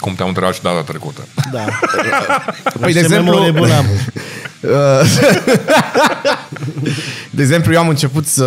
[0.01, 1.21] Cum te-am întrebat și data trecută.
[1.53, 1.65] Da.
[2.81, 3.87] Păi, de Ce exemplu, memorie bună am.
[7.31, 8.45] De exemplu, eu am început să,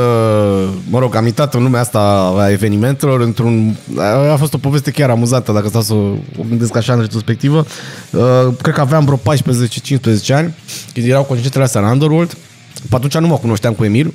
[0.89, 1.99] mă rog, am intrat în lumea asta
[2.37, 3.75] a evenimentelor într-un,
[4.31, 7.65] a fost o poveste chiar amuzantă, dacă stau să o gândesc așa în retrospectivă.
[8.09, 8.21] Uh,
[8.61, 10.53] Cred că aveam vreo 14-15 ani,
[10.93, 12.37] când erau concertele astea în Underworld.
[12.89, 14.13] Pe atunci nu mă cunoșteam cu Emil.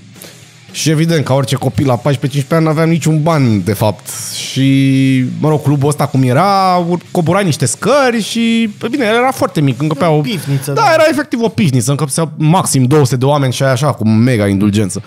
[0.72, 2.02] Și evident, ca orice copil la 14-15
[2.48, 4.08] ani, nu aveam niciun ban, de fapt.
[4.50, 9.14] Și, mă rog, clubul ăsta cum era, ur- coborai niște scări și, pe bine, el
[9.14, 10.20] era foarte mic, încăpea o...
[10.20, 10.92] pivniță, Da, da.
[10.92, 15.02] era efectiv o pivniță, încăpea maxim 200 de oameni și aia așa, cu mega indulgență.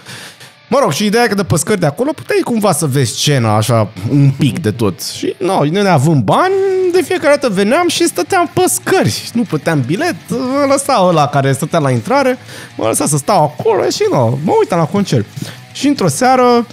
[0.74, 3.12] Mă rog, și ideea e că de pe scări de acolo puteai cumva să vezi
[3.12, 5.02] scena așa un pic de tot.
[5.02, 6.54] Și noi, noi ne având bani,
[6.92, 9.30] de fiecare dată veneam și stăteam pe scări.
[9.34, 12.38] Nu puteam bilet, mă lăsa ăla care stătea la intrare,
[12.78, 15.26] mă lăsa să stau acolo și nu, mă uitam la concert.
[15.74, 16.68] Și într-o seară,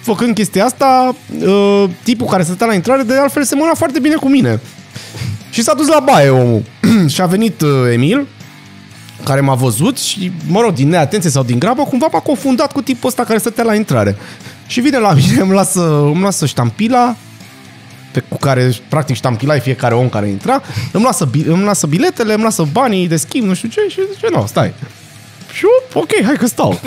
[0.00, 4.28] făcând chestia asta, uh, tipul care stătea la intrare, de altfel semăna foarte bine cu
[4.28, 4.60] mine.
[5.50, 6.62] Și s-a dus la baie omul.
[7.14, 8.26] și a venit uh, Emil,
[9.24, 12.82] care m-a văzut și, mă rog, din neatenție sau din grabă, cumva m-a confundat cu
[12.82, 14.16] tipul ăsta care stătea la intrare.
[14.66, 17.16] Și vine la mine, îmi lasă, îmi lasă ștampila,
[18.12, 22.32] pe, cu care, practic, ștampilai fiecare om care intra, îmi lasă, bi- îmi lasă biletele,
[22.34, 24.72] îmi lasă banii de schimb, nu știu ce, și zice, nu, stai.
[25.52, 26.80] Și eu, ok, hai că stau.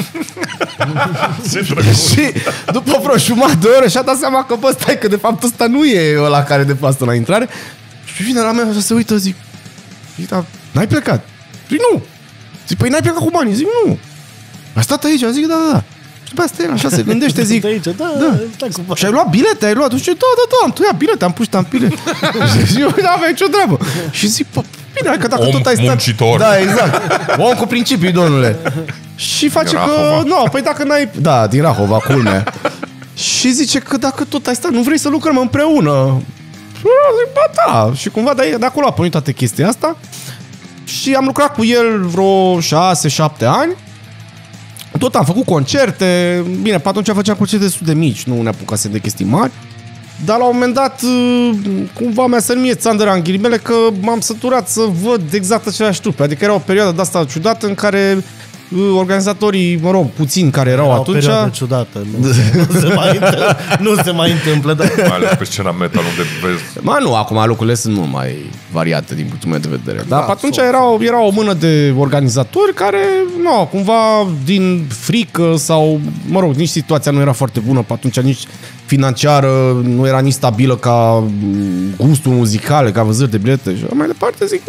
[2.10, 2.32] și
[2.72, 5.68] după vreo jumătate de oră și-a dat seama că, bă, stai, că de fapt ăsta
[5.68, 7.48] nu e ăla care de fapt stă la intrare.
[8.16, 9.36] Și vine la mine și se uită, zic,
[10.16, 11.26] zic, dar n-ai plecat?
[11.70, 12.04] Zic, nu.
[12.70, 13.54] Zic, păi n-ai plecat cu banii?
[13.54, 13.98] Zic, nu.
[14.74, 15.24] Ai stat aici?
[15.32, 15.84] Zic, da, da, da.
[16.24, 18.26] Și după asta el așa se gândește, zic, De aici, da, Da.
[18.26, 18.40] da.
[18.56, 19.66] stai cu și ai luat bilete?
[19.66, 19.92] Ai luat?
[19.92, 21.88] Și da, da, da, am tăiat bilete, am pus ștampile.
[22.70, 23.78] și eu nu aveam nicio treabă.
[24.12, 25.88] Și zic, pă, bine, hai că dacă Om tot ai stat...
[25.88, 26.40] muncitor.
[26.40, 27.02] Da, exact.
[27.48, 28.58] Om cu principii, domnule.
[29.16, 30.24] Și face Din că, Rahova.
[30.24, 31.10] nu, păi dacă n-ai...
[31.22, 32.44] Da, din Rahova, culmea.
[33.14, 36.22] și zice că dacă tot ai stat, nu vrei să lucrăm împreună.
[36.80, 37.94] Și eu zic, ba da.
[37.96, 39.98] Și cumva de, de acolo a pornit toată chestia asta.
[40.90, 42.62] Și am lucrat cu el vreo 6-7
[43.46, 43.76] ani.
[45.00, 46.44] Tot am făcut concerte.
[46.62, 49.52] Bine, pe atunci făceam concerte destul de mici, nu ne apucasem de chestii mari.
[50.26, 51.52] Dar la un moment dat, uh,
[51.94, 56.24] cumva mi-a sărit mie țandăra în ghilimele că m-am săturat să văd exact aceleași trupe.
[56.24, 58.24] Adică era o perioadă de asta ciudată în care uh,
[58.96, 61.18] organizatorii, mă rog, puțini care erau Era o atunci...
[61.20, 62.06] perioadă ciudată.
[62.20, 62.28] Nu,
[62.74, 64.92] nu, se mai întâmplă, nu se mai întâmplă, dar...
[64.98, 68.36] Mai ales pe scena metal unde vezi Ma nu, acum lucrurile sunt mult mai
[68.72, 70.06] variate din punctul meu de vedere.
[70.08, 72.98] Dar Da, pe atunci sunt, era, o- era o mână de organizatori care,
[73.42, 78.20] nu, cumva din frică sau, mă rog, nici situația nu era foarte bună pe atunci,
[78.20, 78.44] nici
[78.86, 83.94] financiară, nu era nici stabilă ca mm, gustul muzicale, ca vânzări de bilete și așa
[83.96, 84.62] mai departe, zic,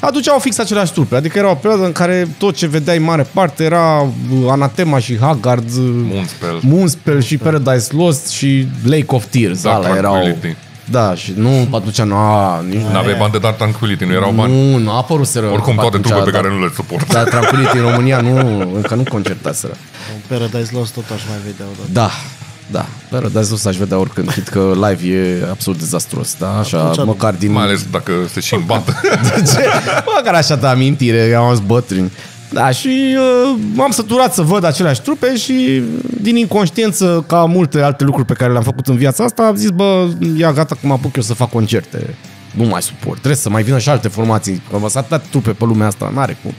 [0.00, 1.16] aduceau fix aceleași trupe.
[1.16, 4.98] Adică era o perioadă în care tot ce vedeai în mare parte era uh, Anatema
[4.98, 6.58] și Haggard, uh, Moonspell.
[6.62, 9.62] Moonspell și Paradise Lost și Lake of Tears.
[9.62, 10.12] Dark Alea erau...
[10.12, 10.56] Tranquility.
[10.90, 12.92] Da, și nu, atunci nu, a, nici nu.
[12.92, 14.52] N-aveai bani de Dark Tranquility, nu erau bani.
[14.52, 15.46] Nu, nu a apărut seră.
[15.46, 17.12] Oricum toate atunci, trupe pe da, care nu le suport.
[17.12, 19.76] Da, Tranquility în România nu, încă nu concertaseră.
[20.26, 21.88] Paradise Lost tot aș mai vedea odată.
[21.92, 22.10] Da,
[22.70, 22.86] da.
[23.10, 26.58] Paradise Lost aș vedea oricând, chit că live e absolut dezastros, da?
[26.58, 27.52] Așa, Atunci- măcar din...
[27.52, 29.00] Mai ales dacă se și îmbată.
[29.54, 29.64] Ce?
[30.16, 32.12] Măcar așa de amintire, am azi bătrâni.
[32.52, 35.82] Da, și uh, m-am săturat să văd aceleași trupe și
[36.20, 39.70] din inconștiență, ca multe alte lucruri pe care le-am făcut în viața asta, am zis,
[39.70, 42.14] bă, ia gata că mă apuc eu să fac concerte.
[42.54, 45.64] Nu mai suport, trebuie să mai vină și alte formații, că am atâtea trupe pe
[45.64, 46.52] lumea asta, n-are cum.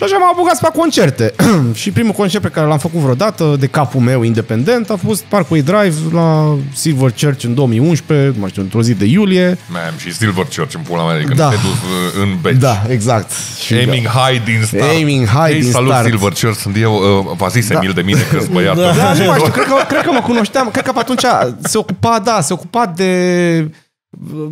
[0.00, 1.34] Și așa m-am apucat să fac concerte.
[1.80, 5.60] și primul concert pe care l-am făcut vreodată, de capul meu independent, a fost Parkway
[5.60, 9.58] Drive la Silver Church în 2011, nu mai știu, într-o zi de iulie.
[9.72, 11.48] Man, și Silver Church în pula mea, când Da.
[11.48, 12.56] te dus uh, în beci.
[12.56, 13.30] Da, exact.
[13.64, 14.82] Și Aiming high din start.
[14.90, 16.06] Aiming high hey, din salut start.
[16.06, 16.94] Silver Church, sunt eu.
[16.94, 18.82] Uh, v-a zis Emil de mine că sunt băiatul.
[18.96, 21.24] Da, nu mai știu, cred că, cred că mă cunoșteam, cred că pe atunci
[21.62, 23.70] se ocupa, da, se ocupa de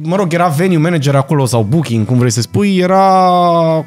[0.02, 3.04] mă rog, era venue manager acolo sau booking, cum vrei să spui, era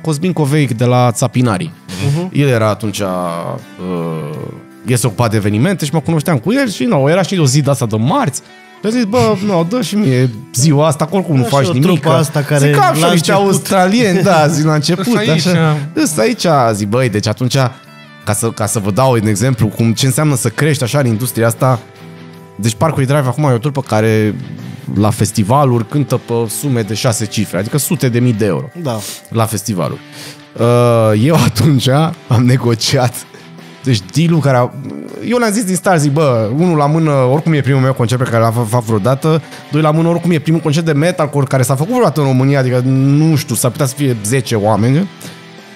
[0.01, 1.71] Cosmin Coveic de la Țapinari.
[1.89, 2.31] Uh-huh.
[2.31, 3.55] El era atunci uh,
[4.85, 7.45] el se ocupa de evenimente și mă cunoșteam cu el și nu, era și o
[7.45, 8.41] zi de asta de marți.
[8.81, 11.63] Și a zis, bă, nu, dă și mie ziua asta, că oricum nu Da, faci
[11.63, 11.99] și o nimic.
[12.01, 15.05] trupă asta care zic, am și la niște început- australieni, da, zic la început.
[15.07, 15.29] Îs aici.
[15.47, 15.77] Așa.
[15.93, 17.55] Îs aici, zic, băi, deci atunci,
[18.25, 21.05] ca să, ca să vă dau un exemplu, cum ce înseamnă să crești așa în
[21.05, 21.79] industria asta,
[22.55, 24.35] deci Parkway Drive acum e o trupă care
[24.95, 28.99] la festivaluri cântă pe sume de șase cifre, adică sute de mii de euro Da.
[29.29, 29.99] la festivaluri.
[30.59, 31.87] Uh, Eu atunci
[32.27, 33.13] am negociat
[33.83, 34.69] deci deal care a...
[35.27, 38.23] Eu le-am zis din start, zic, bă, unul la mână, oricum e primul meu concert
[38.23, 39.41] pe care l-am făcut vreodată,
[39.71, 42.59] doi la mână, oricum e primul concert de metalcore care s-a făcut vreodată în România,
[42.59, 45.09] adică nu știu, s-ar putea să fie 10 oameni.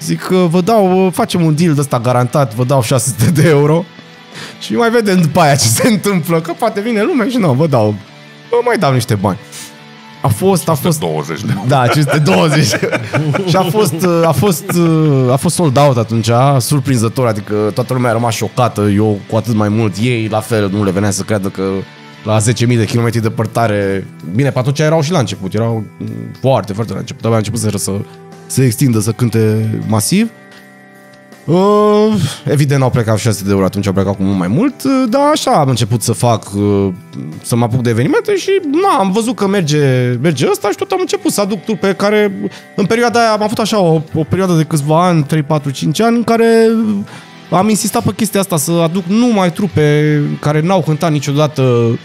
[0.02, 3.86] Zic că vă dau, facem un deal de ăsta garantat, vă dau 600 de euro
[4.60, 7.68] și mai vedem după aia ce se întâmplă, că poate vine lumea și nu, vă
[7.68, 7.96] dau,
[8.56, 9.38] vă mai dau niște bani.
[10.22, 12.65] A fost, a fost 20 de da, 520.
[13.50, 13.94] și a fost,
[14.26, 14.63] a fost,
[15.32, 19.54] a fost sold out atunci, surprinzător, adică toată lumea a rămas șocată, eu cu atât
[19.54, 21.63] mai mult, ei la fel, nu le venea să creadă că
[22.24, 26.08] la 10.000 de kilometri departare, bine, pe atunci erau și la început, erau mm,
[26.39, 27.91] foarte, foarte la început, abia a început să, să
[28.48, 30.24] se extindă, să cânte masiv.
[30.24, 30.44] Uh,
[32.45, 35.21] evident au plecat 600 de euro, atunci au plecat cu mult mai mult, uh, dar
[35.31, 36.88] așa am început să fac, uh,
[37.41, 40.91] să mă apuc de evenimente și na, am văzut că merge, merge ăsta și tot
[40.91, 44.53] am început să aduc trupe care în perioada aia am avut așa o, o perioadă
[44.53, 46.69] de câțiva ani, 3, 4, 5 ani, în care
[47.49, 51.97] am insistat pe chestia asta să aduc numai trupe care n-au cântat niciodată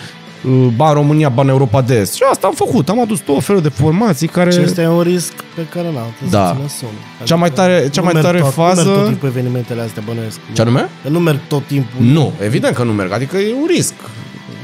[0.44, 2.14] uh, ba în România, ba în Europa de Est.
[2.14, 4.50] Și asta am făcut, am adus tot felul de formații care...
[4.50, 6.46] Și este un risc pe care n-am trebuie Da.
[6.46, 7.26] să țină somn.
[7.26, 9.80] Cea mai tare- cea nu mai merg tare tot, fază- Nu merg tot timpul evenimentele
[9.82, 10.38] astea, bănuiesc.
[10.52, 10.88] Ce anume?
[11.02, 12.04] Că nu merg tot timpul.
[12.04, 13.94] Nu, evident că nu merg, adică e un risc.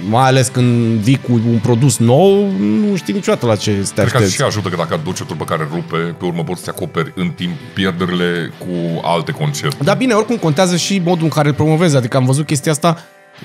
[0.08, 4.00] Mai ales când vii cu un produs nou, nu știi niciodată la ce să te
[4.00, 4.34] Cred că aștepți.
[4.34, 7.28] și ajută că dacă aduci o trupă care rupe, pe urmă poți să acoperi în
[7.30, 9.76] timp pierderile cu alte concerte.
[9.84, 11.96] Dar bine, oricum contează și modul în care îl promovezi.
[11.96, 12.98] Adică am văzut chestia asta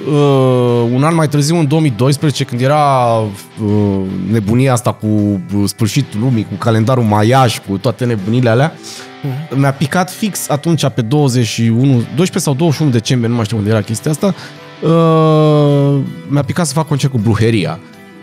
[0.08, 4.02] uh, un an mai târziu, în 2012, când era uh,
[4.32, 9.56] nebunia asta cu uh, sfârșitul lumii, cu calendarul maiaș, cu toate nebunile alea, uh-huh.
[9.56, 13.82] mi-a picat fix atunci pe 21, 12 sau 21 decembrie, nu mai știu unde era
[13.82, 14.36] chestia asta,
[14.82, 17.80] uh, mi-a picat să fac concert cu Bruheria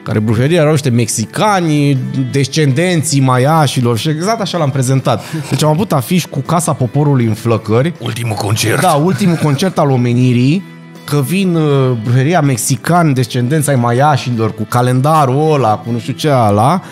[0.08, 1.98] care bruheria erau niște mexicani,
[2.30, 5.22] descendenții maiașilor și exact așa l-am prezentat.
[5.50, 8.80] Deci am avut afiș cu Casa Poporului în flăcări, Ultimul concert.
[8.80, 10.62] da, ultimul concert al omenirii,
[11.08, 16.28] că vin uh, bruheria mexican, descendența ai maiașilor, cu calendarul ăla, cu nu știu ce
[16.28, 16.82] ala,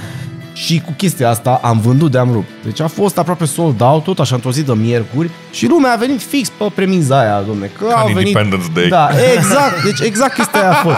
[0.52, 2.48] și cu chestia asta am vândut de am rupt.
[2.64, 5.96] Deci a fost aproape sold out, tot așa într-o zi de miercuri și lumea a
[5.96, 8.29] venit fix pe premiza aia, domne, că Ca a în venit...
[8.29, 8.88] Independence Day.
[8.88, 10.96] Da, exact, deci exact chestia aia a fost.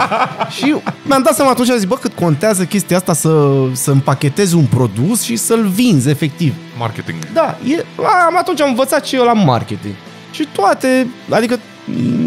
[0.57, 3.31] Și mi-am dat seama atunci, zic, bă, cât contează chestia asta să,
[3.71, 6.53] să împachetezi un produs și să-l vinzi, efectiv.
[6.77, 7.17] Marketing.
[7.33, 7.85] Da, e,
[8.27, 9.93] am, atunci am învățat și eu la marketing.
[10.31, 12.18] Și toate, adică, m,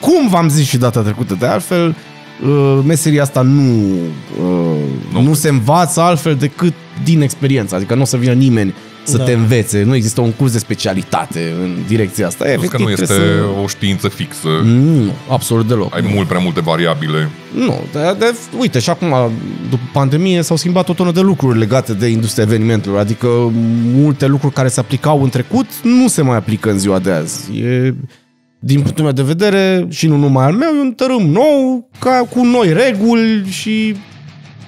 [0.00, 1.96] cum v-am zis și data trecută, de altfel,
[2.44, 3.94] uh, meseria asta nu,
[4.40, 4.76] uh,
[5.12, 5.22] nu.
[5.22, 6.72] nu se învață altfel decât
[7.04, 7.74] din experiență.
[7.74, 9.24] Adică nu o să vină nimeni să Da.
[9.24, 9.82] te învețe.
[9.82, 12.44] Nu există un curs de specialitate în direcția asta.
[12.44, 13.60] Plus că Efectiv, nu este trebuie să...
[13.62, 14.48] o știință fixă.
[14.64, 15.94] Nu, absolut deloc.
[15.94, 17.28] Ai mult prea multe variabile.
[17.54, 19.14] Nu, de, de, uite, și acum,
[19.70, 22.98] după pandemie, s-au schimbat o tonă de lucruri legate de industria evenimentelor.
[22.98, 23.26] Adică
[23.94, 27.58] multe lucruri care se aplicau în trecut nu se mai aplică în ziua de azi.
[27.58, 27.94] E,
[28.62, 32.26] din punctul meu de vedere, și nu numai al meu, e un tărâm nou, ca,
[32.30, 33.94] cu noi reguli și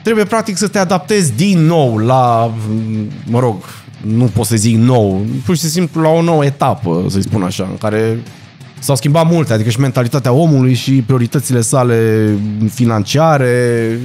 [0.03, 2.53] trebuie practic să te adaptezi din nou la,
[3.27, 3.57] mă rog,
[4.01, 7.67] nu pot să zic nou, pur și simplu la o nouă etapă, să-i spun așa,
[7.71, 8.19] în care
[8.79, 12.29] s-au schimbat multe, adică și mentalitatea omului și prioritățile sale
[12.73, 13.99] financiare,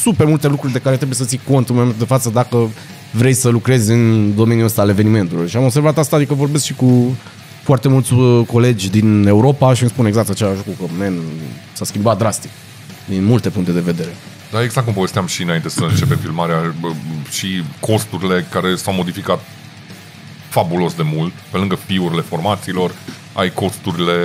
[0.00, 2.70] super multe lucruri de care trebuie să ții cont în momentul de față dacă
[3.10, 5.48] vrei să lucrezi în domeniul ăsta al evenimentelor.
[5.48, 7.16] Și am observat asta, adică vorbesc și cu
[7.64, 11.18] foarte mulți uh, colegi din Europa și îmi spun exact același lucru, că man,
[11.72, 12.50] s-a schimbat drastic
[13.08, 14.16] din multe puncte de vedere.
[14.50, 16.88] Dar exact cum povesteam și înainte să începe filmarea, bă,
[17.30, 19.40] și costurile care s-au modificat
[20.48, 22.94] fabulos de mult, pe lângă fiurile formațiilor,
[23.32, 24.16] ai costurile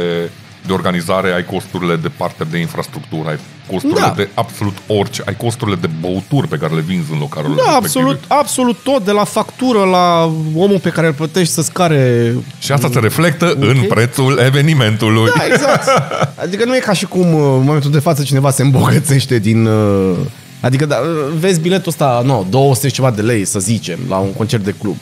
[0.66, 3.40] de organizare, ai costurile de partea de infrastructură, ai
[3.72, 4.14] costurile Da.
[4.16, 7.84] de absolut orice, ai costurile de băuturi pe care le vinzi în localul Da, respectiv.
[7.86, 10.24] absolut, absolut tot, de la factură la
[10.56, 12.34] omul pe care îl plătești să-ți care...
[12.60, 15.32] Și asta se reflectă în prețul evenimentului.
[15.38, 15.88] Da, exact.
[16.44, 19.66] Adică nu e ca și cum uh, în momentul de față cineva se îmbogățește din...
[19.66, 20.16] uh,
[20.62, 24.18] Adică da, uh, vezi biletul ăsta, nu, 200 și ceva de lei, să zicem, la
[24.18, 24.96] un concert de club.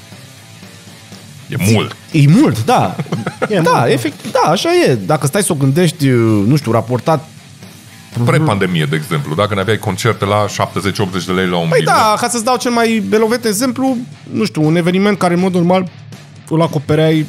[1.49, 1.95] E mult.
[2.11, 2.95] E mult, da.
[3.49, 3.91] E da, mult, da.
[3.91, 4.95] efect, da, așa e.
[5.05, 7.27] Dacă stai să o gândești, uh, nu știu, raportat
[8.25, 11.93] Pre-pandemie, de exemplu, dacă ne aveai concerte la 70-80 de lei la un Păi bilet.
[11.93, 13.97] da, ca să-ți dau cel mai belovet exemplu,
[14.31, 15.89] nu știu, un eveniment care în mod normal
[16.49, 17.25] îl acopereai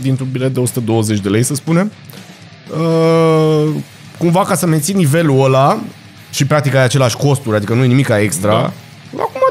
[0.00, 1.92] dintr-un bilet de 120 de lei, să spunem.
[2.70, 3.68] Uh,
[4.18, 5.78] cumva ca să menții nivelul ăla
[6.30, 8.50] și practic ai același costuri, adică nu e nimic extra.
[8.50, 8.72] Da.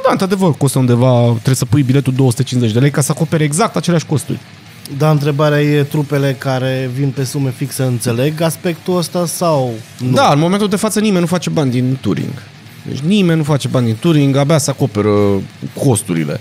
[0.01, 3.43] Acum, da, într-adevăr, costă undeva, trebuie să pui biletul 250 de lei ca să acopere
[3.43, 4.39] exact aceleași costuri.
[4.97, 10.11] Da, întrebarea e trupele care vin pe sume fixe înțeleg aspectul ăsta sau nu?
[10.11, 12.33] Da, în momentul de față nimeni nu face bani din touring.
[12.87, 15.11] Deci nimeni nu face bani din touring, abia se acoperă
[15.83, 16.39] costurile.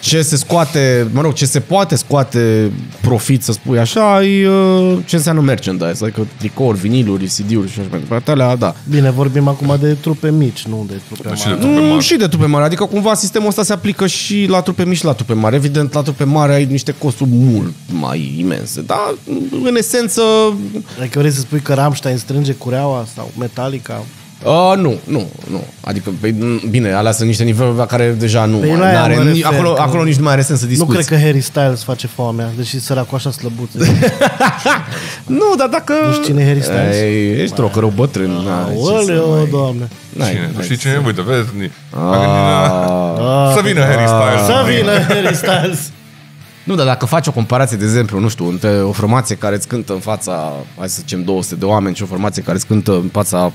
[0.00, 4.98] Ce se scoate, mă rog, ce se poate scoate profit, să spui așa, e uh,
[5.06, 8.30] ce înseamnă merchandise, adică tricouri, viniluri, CD-uri și așa mai departe.
[8.30, 8.74] Alea, da.
[8.90, 11.60] Bine, vorbim acum de trupe mici, nu de trupe Și de mari.
[11.60, 12.04] trupe Mm, mari.
[12.04, 15.04] și de trupe mari, adică cumva sistemul ăsta se aplică și la trupe mici și
[15.04, 15.54] la trupe mari.
[15.54, 19.14] Evident, la trupe mari ai niște costuri mult mai imense, dar
[19.64, 20.22] în esență
[21.00, 24.04] Adică vrei să spui că Rammstein strânge cureaua sau Metallica?
[24.44, 25.64] Uh, nu, nu, nu.
[25.80, 28.86] Adică, păi, m, bine, alea sunt niște niveluri la care deja nu Păi mai la
[28.86, 30.88] aia are, mă ni- refer, acolo, că- acolo nici nu mai are sens să discuți.
[30.90, 33.68] Nu cred că Harry Styles face foamea, deși săracul așa slăbuț.
[35.26, 35.92] Nu, dar dacă...
[36.06, 36.96] Nu știi cine e Harry Styles?
[36.96, 38.30] Ei, ești rocărău bătrân.
[38.30, 39.88] n-ai ce să Oleo, mai- doamne.
[40.12, 40.46] n-ai- Cine?
[40.46, 41.02] Nu n-ai știi ce cine?
[41.06, 41.48] Uite, vezi?
[41.58, 43.52] ni- Ah.
[43.54, 44.46] Să vină Harry Styles.
[44.46, 45.90] Să vină Harry Styles.
[46.64, 49.68] Nu, dar dacă faci o comparație, de exemplu, nu știu, între o formație care îți
[49.68, 52.92] cântă în fața, hai să zicem, 200 de oameni și o formație care îți cântă
[52.92, 53.52] în fața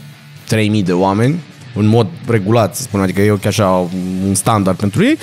[0.52, 1.40] 3000 de oameni,
[1.76, 3.90] în mod regulat, să spun, adică e ok așa
[4.28, 5.18] un standard pentru ei,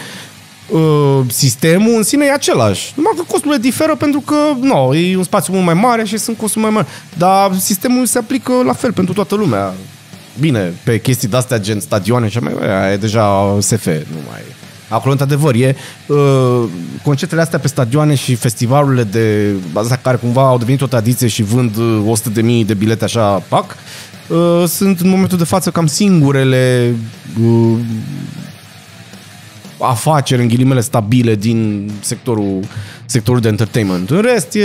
[0.70, 2.92] uh, sistemul în sine e același.
[2.96, 6.36] Numai că costurile diferă pentru că, nu, e un spațiu mult mai mare și sunt
[6.36, 6.86] costuri mai mari.
[7.16, 9.74] Dar sistemul se aplică la fel pentru toată lumea.
[10.40, 14.40] Bine, pe chestii de-astea gen stadioane și așa mai, aia e deja SF, nu mai
[14.48, 14.52] e.
[14.88, 16.64] Acolo, într-adevăr, e uh,
[17.02, 21.42] concertele astea pe stadioane și festivalurile de astea care cumva au devenit o tradiție și
[21.42, 23.76] vând uh, 100 de mii de bilete așa, pac, uh,
[24.66, 26.94] sunt în momentul de față cam singurele
[27.42, 27.78] uh,
[29.78, 32.60] afaceri, în ghilimele, stabile din sectorul,
[33.06, 34.10] sectorul de entertainment.
[34.10, 34.60] În rest, e,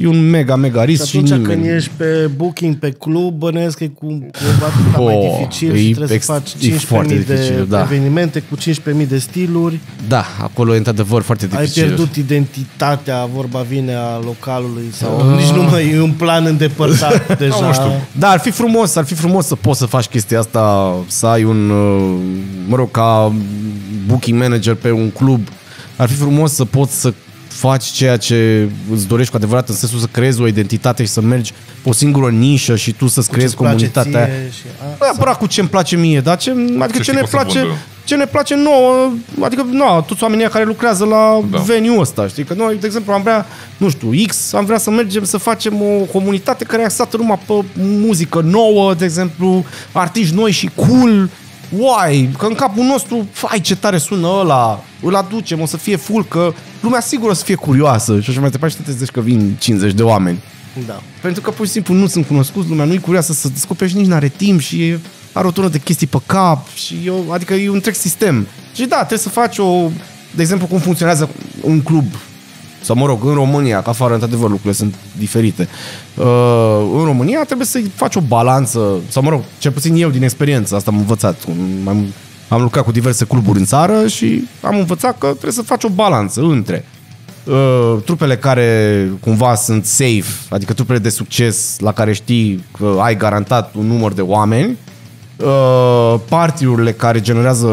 [0.00, 1.62] e un mega, mega risc Și și, atunci nimeni...
[1.62, 5.74] când ești pe booking, pe club, bănuiesc că e cu, cumva atât mai Oh, dificil
[5.74, 7.80] e și trebuie ex- să faci e foarte 15.000 de dificil, da.
[7.80, 8.56] evenimente cu
[9.02, 9.78] 15.000 de stiluri.
[10.08, 11.82] Da, acolo e într-adevăr foarte Ai dificil.
[11.84, 15.36] pierdut identitatea, vorba vine, a localului sau Ah.
[15.38, 17.66] nici nu mai e un plan îndepărtat deja.
[17.66, 17.92] Nu știu.
[18.18, 21.44] Da, ar fi frumos, ar fi frumos să poți să faci chestia asta, să ai
[21.44, 22.14] un, uh,
[22.68, 23.32] mă rog, ca
[24.14, 25.48] booking manager pe un club,
[25.96, 27.12] ar fi frumos să poți să
[27.48, 31.20] faci ceea ce îți dorești cu adevărat, în sensul să creezi o identitate și să
[31.20, 34.26] mergi pe o singură nișă și tu să-ți creezi Ce-ți place comunitatea.
[34.26, 37.12] ție și- a, Nu neapărat cu ce îmi place mie, dar ce, adică ce, știi
[37.14, 37.74] ne că o să place, vândă.
[38.04, 39.10] ce ne place nouă,
[39.42, 41.56] adică na, toți oamenii care lucrează la Da.
[41.56, 41.62] da.
[41.62, 42.44] venue ăsta, știi?
[42.44, 43.46] Că noi, de exemplu, am vrea,
[43.76, 47.38] nu știu, X, am vrea să mergem să facem o comunitate care e axată numai
[47.46, 51.30] pe muzică nouă, de exemplu, artiști noi și cool,
[51.70, 55.96] Uai, că în capul nostru, fai ce tare sună ăla, îl aducem, o să fie
[55.96, 59.10] full, că lumea sigur o să fie curioasă și așa mai departe și te zici
[59.10, 60.42] că vin 50 de oameni.
[60.86, 61.02] Da.
[61.20, 64.06] Pentru că pur și simplu nu sunt cunoscuți, lumea nu-i curioasă să descopere și nici
[64.06, 64.96] nu are timp și
[65.32, 68.46] are o tonă de chestii pe cap și eu, adică e un întreg sistem.
[68.74, 69.90] Și da, trebuie să faci o,
[70.34, 71.28] de exemplu, cum funcționează
[71.60, 72.04] un club
[72.84, 75.68] sau mă rog, în România, că afară, într-adevăr, lucrurile sunt diferite.
[76.14, 76.24] Uh,
[76.98, 80.74] în România trebuie să faci o balanță, sau mă rog, cel puțin eu din experiență,
[80.76, 81.36] asta am învățat.
[81.86, 82.04] Am,
[82.48, 85.88] am lucrat cu diverse cluburi în țară și am învățat că trebuie să faci o
[85.88, 86.84] balanță între
[87.44, 93.16] uh, trupele care cumva sunt safe, adică trupele de succes la care știi că ai
[93.16, 94.76] garantat un număr de oameni,
[95.36, 97.66] uh, partiurile care generează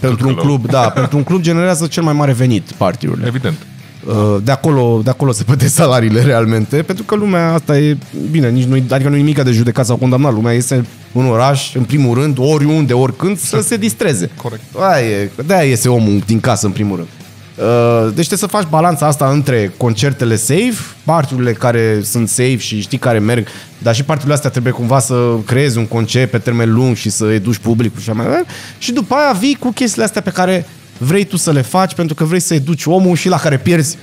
[0.00, 0.56] pentru un Cârcălău.
[0.58, 3.26] club, da, pentru un club generează cel mai mare venit partiurile.
[3.26, 3.56] Evident.
[4.06, 7.96] Uh, de acolo, de acolo se plătesc salariile realmente, pentru că lumea asta e,
[8.30, 11.74] bine, nici nu, adică nu e nimic de judecat sau condamnat, lumea este în oraș,
[11.74, 14.30] în primul rând, oriunde, oricând, să se distreze.
[14.42, 14.62] Corect.
[14.78, 17.08] Aia e, de-aia iese omul din casă, în primul rând.
[17.56, 22.80] Uh, Deci trebuie să faci balanța asta între concertele safe, partiurile care sunt safe și
[22.80, 23.46] știi care merg,
[23.78, 27.24] dar și partiurile astea trebuie cumva să creezi un concept pe termen lung și să
[27.24, 28.52] educi publicul și așa mai departe.
[28.78, 30.66] Și după aia vii cu chestiile astea pe care
[30.98, 33.96] vrei tu să le faci pentru că vrei să educi omul și la care pierzi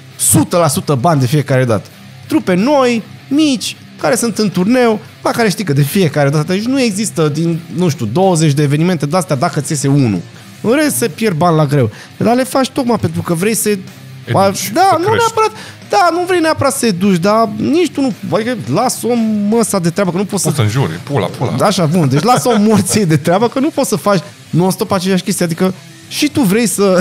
[0.96, 1.88] 100% bani de fiecare dată.
[2.28, 6.64] Trupe noi, mici, care sunt în turneu, la care știi că de fiecare dată deci
[6.64, 10.22] nu există din, nu știu, 20 de evenimente de astea dacă ți iese unul.
[10.62, 11.90] În rest se pierd bani la greu.
[12.18, 13.70] Dar le faci tocmai pentru că vrei să...
[13.70, 15.18] Educi, da, să nu crești.
[15.18, 15.52] neapărat,
[15.90, 19.90] da, nu vrei neapărat să educi, dar nici tu nu, adică las om ăsta de
[19.90, 21.66] treabă, că nu poți să Poți să înjuri, pula, pula.
[21.66, 22.10] Așa, bun.
[22.10, 25.46] Deci lasă o morție de treabă că nu poți să faci non-stop aceeași chestie.
[25.46, 25.74] Adică
[26.08, 26.98] și tu vrei să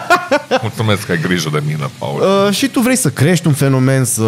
[0.62, 2.20] Mulțumesc că ai grijă de mine, Paul.
[2.46, 4.22] uh, și tu vrei să crești un fenomen, să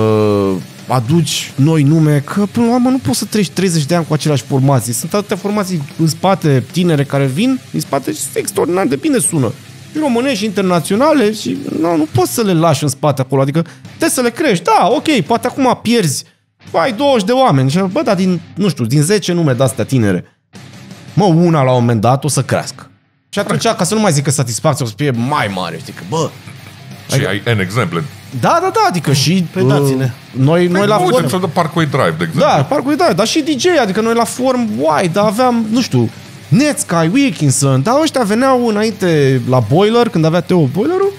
[0.89, 4.13] aduci noi nume, că până la urmă nu poți să treci 30 de ani cu
[4.13, 4.93] aceleași formații.
[4.93, 9.19] Sunt atâtea formații în spate tinere care vin în spate și sunt extraordinar de bine
[9.19, 9.53] sună.
[9.93, 13.41] Și românești și internaționale și nu, nu poți să le lași în spate acolo.
[13.43, 14.65] Adică trebuie să le crești.
[14.65, 16.25] Da, ok, poate acum pierzi.
[16.73, 17.71] Ai 20 de oameni.
[17.71, 20.25] Și, bă, dar din, nu știu, din 10 nume de-astea tinere,
[21.15, 22.91] mă, una la un moment dat o să crească.
[23.35, 25.93] Și atunci, ca să nu mai zic că satisfacția o să fie mai mare, știi,
[25.93, 26.31] că, bă,
[27.15, 28.05] Și ai N exemple.
[28.41, 29.47] da, da, da, adică și...
[29.53, 30.05] Păi dați-ne.
[30.05, 31.29] uh, Noi, noi la Păi, uite, form...
[31.29, 32.41] să dă Parkway Drive, de exemplu.
[32.41, 36.11] Da, parcă da, dar și DJ, adică noi la form, uai, dar aveam, nu știu,
[36.49, 41.13] Netsky, Wilkinson, dar ăștia veneau înainte la Boiler, când avea Teo Boilerul,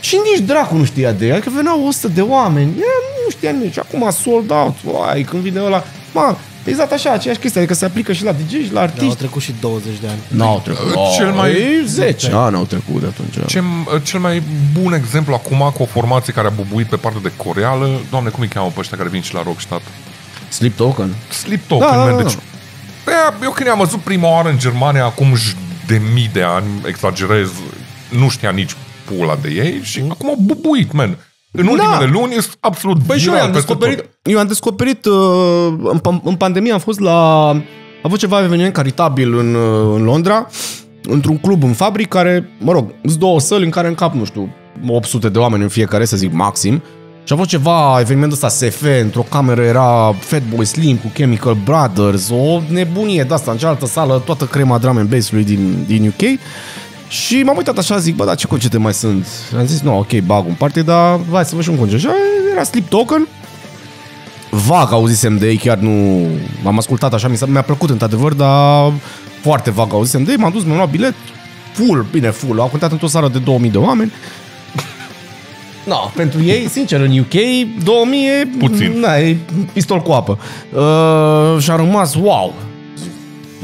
[0.00, 3.50] și nici dracu nu știa de ei, adică veneau 100 de oameni, ea nu știa
[3.50, 6.38] nici, acum sold out, uai, când vine ăla, ma,
[6.70, 9.16] exact așa, aceeași chestie, adică se aplică și la DJ și la Da, au artiști.
[9.16, 10.18] trecut și 20 de ani.
[10.28, 10.94] N-au trecut.
[11.16, 13.46] Cel mai- Ei, 10 ani au trecut de atunci.
[13.46, 13.62] Ce,
[14.02, 14.42] cel mai
[14.80, 18.42] bun exemplu acum cu o formație care a bubuit pe partea de coreală, doamne, cum
[18.42, 19.82] îi cheamă pe ăștia care vin și la Rockstadt?
[20.48, 21.14] Sleep Token.
[21.28, 22.32] Sleep Token, Da, da, man, da, deci...
[22.34, 22.40] da.
[23.04, 23.12] Bă,
[23.44, 27.50] eu când am văzut prima oară în Germania, acum j- de mii de ani, exagerez,
[28.08, 28.72] nu știa nici
[29.04, 31.18] pula de ei și acum au bubuit, man.
[31.56, 34.10] În ultimele luni este absolut Păi și eu viral am peste descoperit, tot.
[34.22, 35.14] eu am descoperit uh,
[35.82, 37.62] în, pan- în pandemie am fost la am
[38.02, 40.46] avut ceva eveniment caritabil în, uh, în Londra
[41.08, 44.48] într-un club în fabric care, mă rog, sunt două săli în care încap, nu știu,
[44.88, 46.82] 800 de oameni în fiecare, să zic maxim.
[47.24, 52.30] Și a fost ceva, evenimentul ăsta SF, într-o cameră era Fatboy Slim cu Chemical Brothers,
[52.30, 56.38] o nebunie de asta, în cealaltă sală, toată crema drum and bass-ului din, din UK.
[57.08, 59.26] Și m-am uitat așa, zic, bă, dar ce concerte mai sunt?
[59.58, 62.00] Am zis, nu, ok, bag un parte, dar hai să văd și un concert.
[62.00, 62.08] Și
[62.52, 63.28] era Sleep Token,
[64.50, 66.26] vag auzisem de ei, chiar nu...
[66.64, 68.92] Am ascultat așa, mi, s-a, mi-a plăcut într-adevăr, dar
[69.40, 71.14] foarte vag auzisem de ei, m-am dus, mi-am luat bilet,
[71.72, 74.12] full, bine, full, au contat într-o sală de 2000 de oameni.
[75.84, 77.34] No, pentru ei, sincer, în UK,
[77.84, 78.48] 2000 e...
[78.58, 78.98] Puțin.
[79.00, 79.36] Na, e
[79.72, 80.38] pistol cu apă.
[80.72, 82.54] Uh, și a rămas, wow,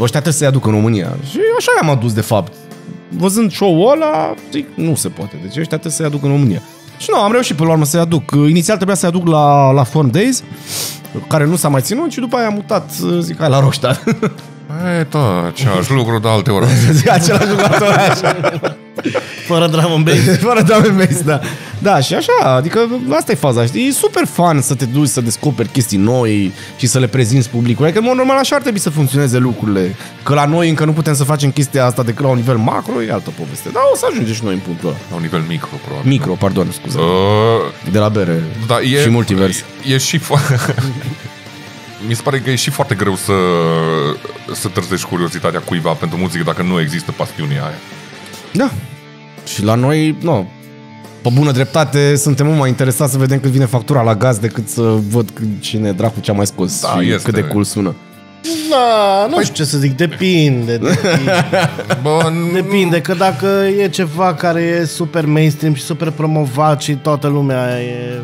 [0.00, 1.16] ăștia trebuie să-i aduc în România.
[1.30, 2.52] Și așa i-am adus, de fapt.
[3.16, 5.36] Văzând show-ul ăla, zic, nu se poate.
[5.42, 6.62] Deci ăștia trebuie să-i aduc în România.
[6.98, 8.30] Și nu, am reușit pe la urmă să-i aduc.
[8.30, 10.42] Inițial trebuia să-i aduc la, la Form Days,
[11.28, 14.02] care nu s-a mai ținut și după aia am mutat, zic, hai la Roștat.
[14.98, 16.66] E, da, același lucru de alte ori.
[16.90, 18.36] zic, același jucător așa.
[19.52, 20.38] Fără drum and bass.
[20.48, 21.40] Fără dame mesi, da.
[21.78, 23.86] Da, și așa, adică asta e faza, știi?
[23.88, 27.84] E super fun să te duci să descoperi chestii noi și să le prezinți publicului.
[27.88, 29.94] Adică, în mod normal, așa ar trebui să funcționeze lucrurile.
[30.22, 33.02] Că la noi încă nu putem să facem chestia asta decât la un nivel macro,
[33.02, 33.68] e altă poveste.
[33.72, 34.96] Dar o să ajungem și noi în punctul ăla.
[35.10, 36.10] La un nivel micro, probabil.
[36.10, 36.98] Micro, pardon, scuze.
[36.98, 37.04] Uh,
[37.92, 39.56] De la bere da, e, și multivers.
[39.86, 40.72] E, e și fo-
[42.08, 43.32] Mi se pare că e și foarte greu să,
[44.54, 47.78] să trezești curiozitatea cuiva pentru muzică dacă nu există pasiunea aia.
[48.52, 48.70] Da.
[49.46, 50.46] Și la noi, nu,
[51.22, 54.68] pe bună dreptate, suntem mult mai interesați să vedem cât vine factura la gaz decât
[54.68, 54.80] să
[55.10, 57.30] văd cât- cine dracu ce-a mai scos Da, și este.
[57.30, 57.94] cât de cool sună.
[58.70, 60.76] Da, nu știu ce să zic, depinde.
[60.78, 61.44] Depinde,
[62.02, 63.46] Bă, n- depinde că dacă
[63.80, 68.20] e ceva care e super mainstream și super promovat și toată lumea e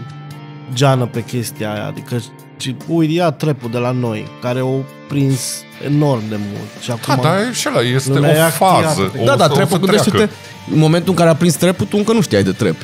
[0.74, 2.16] geană pe chestia aia, adică
[2.58, 4.74] Și uite, ia trepul de la noi, care o
[5.08, 5.40] prins
[5.86, 6.68] enorm de mult.
[6.80, 8.86] Și Da, acum, dar e și ăla este lumea e o activată.
[8.86, 9.12] fază.
[9.20, 10.32] O, Da, da, o să trepul, gândește-te, treacă.
[10.72, 12.76] în momentul în care a prins trepul, tu încă nu știai de trep.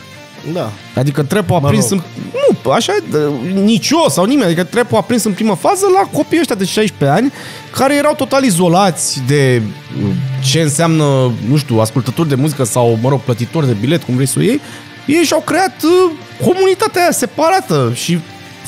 [0.52, 0.70] da.
[0.96, 1.98] Adică trepul a Mă prins rog.
[1.98, 2.22] în...
[2.64, 3.18] Nu, așa, de-
[3.62, 4.46] nici eu sau nimeni.
[4.46, 7.32] Adică trepul a prins în primă fază la copiii ăștia de 16 ani
[7.70, 9.62] care erau total izolați de
[10.02, 10.10] uh,
[10.50, 14.26] ce înseamnă, nu știu, ascultători de muzică sau, mă rog, plătitori de bilet, cum vrei
[14.26, 14.60] să o iei.
[15.06, 16.10] Ei și-au creat uh,
[16.46, 18.18] comunitatea aia separată și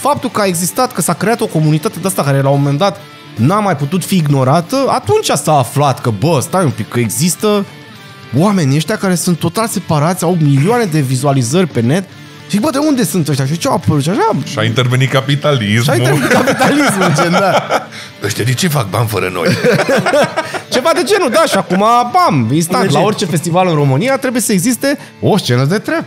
[0.08, 2.78] faptul că a existat, că s-a creat o comunitate de asta care la un moment
[2.78, 3.00] dat
[3.36, 7.64] n-a mai putut fi ignorată, atunci s-a aflat că, bă, stai un pic, că există
[8.36, 12.04] oamenii ăștia care sunt total separați, au milioane de vizualizări pe net
[12.44, 13.46] și zic, bă, de unde sunt ăștia?
[13.46, 14.02] Și ce au apărut?
[14.02, 15.82] Și așa, Și a intervenit capitalismul.
[15.82, 17.66] și ai terminat capitalismul, gen, da.
[18.24, 19.46] Ăștia de ce fac bani fără noi?
[20.74, 22.98] Ceva de genul, da, și acum, bam, instant, Legit.
[22.98, 26.04] la orice festival în România trebuie să existe o scenă de trap.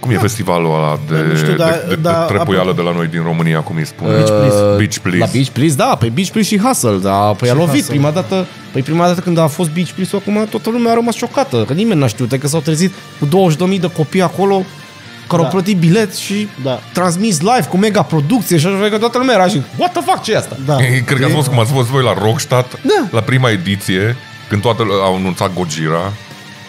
[0.00, 2.92] Cum e festivalul ăla de, Nu știu, de, dar- de, de, dar- trebuială de la
[2.92, 4.10] noi din România, cum îi spune?
[4.10, 4.76] Beach Please.
[4.76, 5.18] Beach Please.
[5.18, 7.94] La Beach Please, da, pe Beach Please și Hustle, da, păi a Și lovit Hustle.
[7.94, 11.14] prima dată, păi prima dată când a fost Beach Please, acum toată lumea a rămas
[11.14, 14.62] șocată, că nimeni n-a știut, că s-au trezit cu 20.000 de copii acolo
[15.28, 15.48] care Da.
[15.48, 16.80] au plătit bilet și Da.
[16.92, 20.22] transmis live cu mega producție și așa că toată lumea era și what the fuck,
[20.22, 20.56] ce e asta?
[20.66, 20.76] Da.
[21.06, 23.06] Cred că ați fost cum ați fost voi la Rockstadt, Da.
[23.10, 24.16] la prima ediție,
[24.48, 26.12] când toată au anunțat Gojira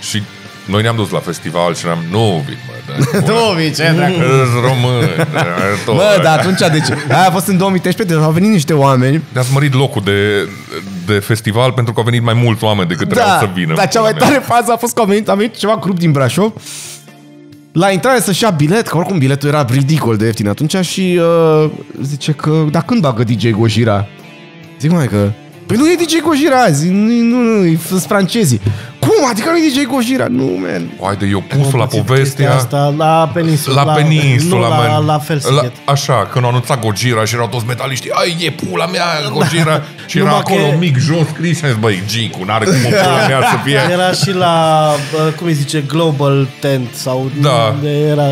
[0.09, 0.23] și
[0.72, 4.13] noi ne-am dus la festival și eram, nu vin, mă, da, Nu, vii, ce dracu?
[4.13, 5.43] Îți român, da,
[5.86, 5.95] tot.
[5.95, 9.53] Bă, dar atunci, deci, aia a fost în 2013, deci au venit niște oameni Ne-ați
[9.53, 10.49] mărit locul de,
[11.05, 13.74] de festival pentru că au venit mai mulți oameni decât trebuiau să vină.
[13.74, 16.11] Dar cea mai tare fază a fost că a venit, a venit ceva grup din
[16.11, 16.53] Brașov
[17.72, 21.19] la intrare să-și ia bilet, că oricum biletul era ridicol de ieftin atunci și
[21.63, 21.69] uh,
[22.01, 24.07] zice că, dar când bagă DJ Gojira?
[24.80, 25.32] Zic mai că,
[25.65, 28.61] păi nu e DJ Gojira azi, nu, nu, nu, e sunt francezii.
[29.08, 29.30] Cum?
[29.30, 30.28] Adică nu e DJ Gojira?
[30.30, 30.89] Nu, man.
[31.02, 33.84] Haide, eu pus la Chestia povestea Asta la peninsula.
[33.84, 35.06] la peninsula, nu la, man.
[35.06, 35.74] la Felsighet.
[35.86, 39.04] La, așa, când au anunțat Gojira și erau toți metaliștii, ai, e pula mea,
[39.36, 39.82] Gojira.
[40.06, 42.74] Și era Numai acolo că- mic, jos, scris și am zis, băi, Gicu, n-are cum
[42.86, 43.80] o pula mea să fie.
[43.91, 44.88] Era și la,
[45.28, 47.76] uh, cum îi zice, Global Tent sau Da.
[47.82, 48.28] de era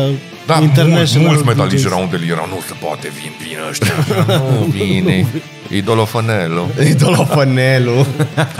[0.46, 1.84] Da, mulți, International mulți metaliști DJs.
[1.86, 3.92] erau unde erau, nu se poate, vin, vin ăștia.
[4.58, 5.26] nu, vine,
[5.70, 6.68] idolofanelul.
[6.94, 8.06] Idolofănelul.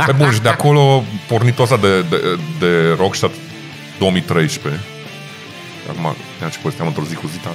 [0.07, 3.35] Pe bun, și de acolo pornit ăsta de, de, de Rockstadt
[3.99, 4.81] 2013.
[5.89, 7.55] Acum, ne-a început, suntem într-o zi cu zita.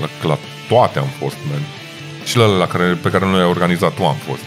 [0.00, 0.38] La, la
[0.68, 1.60] toate am fost, man.
[2.24, 4.42] Și la, la care, pe care noi le-ai organizat tu am fost.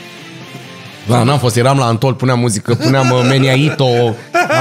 [1.08, 3.86] Da, n-am fost, eram la Antol, puneam muzică, puneam uh, Menia Ito,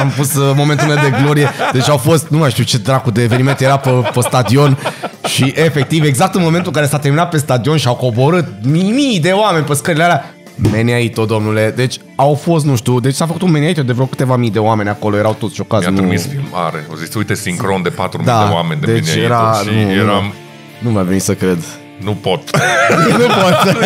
[0.01, 1.49] am pus uh, momentul meu de glorie.
[1.73, 4.79] Deci au fost, nu mai știu ce dracu de eveniment era pe, pe stadion
[5.27, 8.91] și efectiv, exact în momentul în care s-a terminat pe stadion și au coborât mii,
[8.91, 10.35] mii de oameni pe scările alea,
[10.73, 11.73] Menia Ito, domnule.
[11.77, 14.51] Deci au fost, nu știu, deci s-a făcut un Menia Ito de vreo câteva mii
[14.51, 15.83] de oameni acolo, erau toți șocați.
[15.83, 16.87] Mi-a nu, trimis filmare.
[16.93, 19.83] O zis, uite, sincron de 4.000 Da, de oameni de deci bine era- și nu,
[19.83, 19.91] nu.
[19.93, 20.33] eram...
[20.79, 21.59] nu mi-a venit să cred.
[21.99, 22.41] Nu pot.
[23.19, 23.77] nu pot.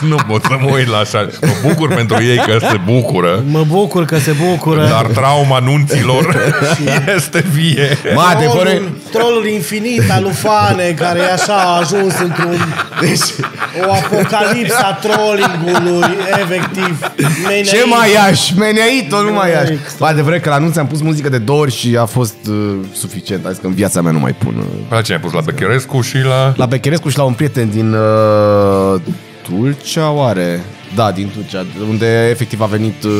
[0.00, 1.28] nu pot să mă uit la așa.
[1.40, 3.44] Mă bucur pentru ei că se bucură.
[3.46, 4.86] Mă bucur că se bucură.
[4.88, 6.52] Dar trauma anunților
[7.16, 7.98] este vie.
[8.14, 12.56] Mă, adevărul, Trollul, trollul infinit al lui Fane, care e așa a ajuns într-un...
[13.00, 13.46] Deci,
[13.88, 17.12] o apocalipsă a trollingului, efectiv.
[17.46, 18.58] Menea Ce mai iași?
[18.58, 19.72] Meneaito, nu mai iași.
[19.72, 19.96] Extra.
[19.98, 22.74] Bă, adevărat că la anunț am pus muzică de două ori și a fost uh,
[22.92, 23.44] suficient.
[23.44, 24.54] Am zis că în viața mea nu mai pun.
[24.58, 24.64] Uh.
[24.90, 25.32] La ce ai pus?
[25.32, 26.52] La Becherescu și la...
[26.56, 29.00] La Becherescu și la un prieten din uh,
[29.42, 30.64] Tulcea, oare?
[30.94, 33.12] Da, din Tulcea, unde efectiv a venit uh,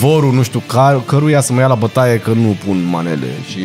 [0.00, 3.26] vorul, nu știu, car, căruia să mă ia la bătaie că nu pun manele.
[3.50, 3.58] Și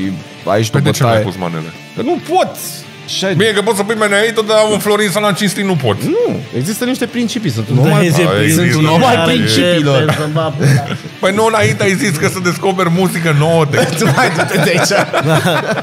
[0.45, 1.31] aici Păi o de ce nu ai bătaie.
[1.33, 1.73] pus manele?
[1.95, 2.55] Că nu pot!
[3.07, 6.01] Și Bine că poți să pui meneaită, dar un Florin Salan cinstit nu pot.
[6.03, 7.49] nu, există niște principii.
[7.49, 8.89] Sunt un om Da, al, e sunt sunt un există.
[8.91, 10.05] om al Are principiilor.
[10.09, 10.83] ce să-mi bag pula.
[11.19, 13.65] Păi nu înainte ai zis că să descoperi muzică nouă.
[13.71, 13.77] De...
[13.99, 14.89] Tu mai du-te de aici.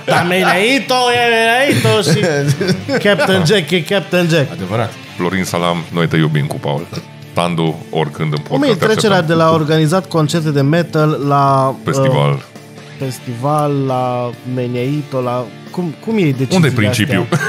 [0.05, 2.19] Dar Meneaito e Meneaito și
[3.09, 4.53] Captain Jack e Captain Jack.
[4.53, 4.93] Adevărat.
[5.17, 6.87] Florin Salam, noi te iubim cu Paul.
[7.33, 8.51] Standu oricând în podcast.
[8.51, 9.37] Cum e te trecerea așteptăm.
[9.37, 12.31] de la organizat concerte de metal la Festival.
[12.33, 12.39] Uh,
[12.99, 15.45] festival, la Meneaito, la...
[15.73, 17.27] Cum, cum e deciziile Unde e principiul?
[17.31, 17.47] astea?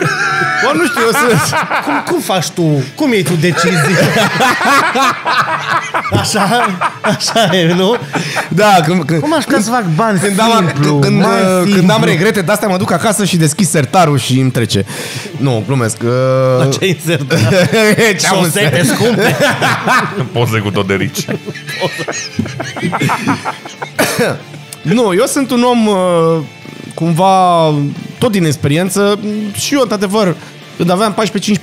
[0.64, 1.42] Bă, nu știu, eu sunt...
[1.86, 2.84] Cum, cum faci tu?
[2.96, 3.96] Cum iei tu decizii?
[6.22, 6.66] Așa?
[7.02, 7.96] Așa e, nu?
[8.50, 11.48] Da, când, când, Cum aș putea să fac bani când, am, simplu, când, mai uh,
[11.62, 11.76] simplu?
[11.76, 14.86] când am regrete de astea, mă duc acasă și deschid sertarul și îmi trece.
[15.38, 15.98] Nu, glumesc.
[16.04, 17.34] Uh, Ce insert?
[18.20, 18.88] ce am Șosete înțeles?
[18.88, 19.36] scumpe.
[20.32, 21.26] Poze cu Toderici.
[24.82, 25.96] Nu, eu sunt un om uh,
[26.94, 27.74] cumva
[28.18, 29.20] tot din experiență
[29.54, 30.36] și eu, într-adevăr,
[30.78, 31.16] când aveam 14-15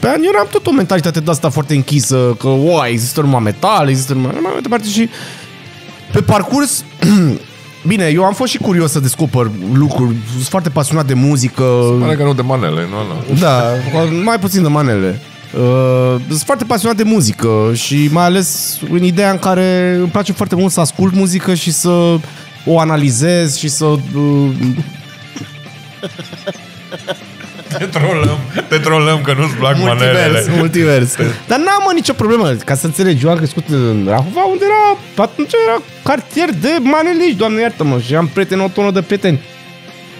[0.02, 4.12] ani, eram tot o mentalitate de asta foarte închisă, că, o, există numai metal, există
[4.12, 4.30] numai...
[4.32, 5.08] Mai mai departe și
[6.12, 6.84] pe parcurs,
[7.90, 11.64] bine, eu am fost și curios să descoper lucruri, sunt foarte pasionat de muzică,
[12.00, 13.32] Pare că nu de manele, nu?
[13.32, 13.38] nu.
[13.40, 13.62] da,
[14.24, 15.20] mai puțin de manele.
[15.54, 20.32] Uh, sunt foarte pasionat de muzică și mai ales în ideea în care îmi place
[20.32, 22.16] foarte mult să ascult muzică și să
[22.64, 23.84] o analizez și să...
[23.84, 24.50] Uh,
[27.78, 28.38] Te trolăm,
[28.68, 30.44] te trolăm că nu-ți plac multivers, manelele.
[30.56, 31.16] multivers.
[31.46, 33.24] Dar n-am mă, nicio problemă, ca să înțelegi.
[33.24, 34.98] Eu am crescut în Rahova, unde era,
[35.28, 39.40] atunci era cartier de maneliști, doamne iartă-mă, și am prieteni, o tonă de prieteni.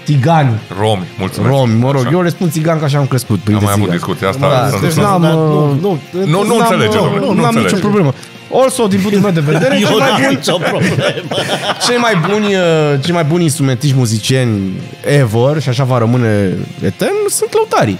[0.05, 1.55] Tigani, Romi, mulțumesc.
[1.55, 2.11] romi, mă rog, Așa.
[2.13, 3.37] eu le spun țigan că așa am crescut.
[3.37, 4.01] Am printre mai avut țigani.
[4.01, 4.49] discuția asta.
[4.49, 7.19] Da, să- deci să- n-am, Dar uh, nu, nu, Nu, nu n-am, înțelege, uh, domnule,
[7.27, 7.75] nu Nu am înțelege.
[7.75, 8.15] nicio problemă.
[8.53, 10.95] Also, din punctul meu de vedere, Eu cei mai n-am buni, nicio problemă.
[11.87, 14.73] cei mai buni, uh, cei mai buni instrumentiști muzicieni
[15.07, 17.99] ever, și așa va rămâne etern, sunt lăutarii.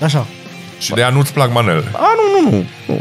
[0.00, 0.26] Așa.
[0.78, 1.84] Și de aia nu-ți plac manelele.
[1.92, 2.64] A, nu, nu, nu.
[2.86, 3.00] nu.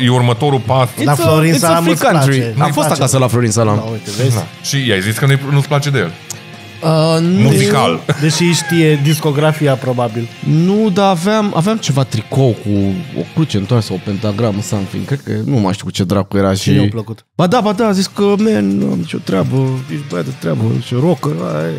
[0.00, 0.88] E, e următorul pas.
[1.04, 2.36] La It's a- Florin it's a Salam free îți country.
[2.36, 2.46] place.
[2.46, 2.92] Am Nu-i fost place.
[3.02, 3.76] acasă la Florin Salam.
[3.76, 4.36] Da, uite, vezi?
[4.62, 6.10] Și i-ai zis că nu-i, nu-ți place de el.
[6.82, 8.00] Uh, nu, Muzical.
[8.20, 10.28] Deși știe discografia, probabil.
[10.46, 12.70] Nu, dar aveam, aveam ceva tricou cu
[13.18, 15.04] o cruce întoarsă, o pentagramă, something.
[15.04, 16.60] Cred că nu mai știu cu ce dracu era și...
[16.62, 17.26] Și nu-a plăcut.
[17.36, 20.32] Ba da, ba da, a zis că, man, nu am nicio treabă, ești băiat de
[20.38, 21.72] treabă, și rocker, ai.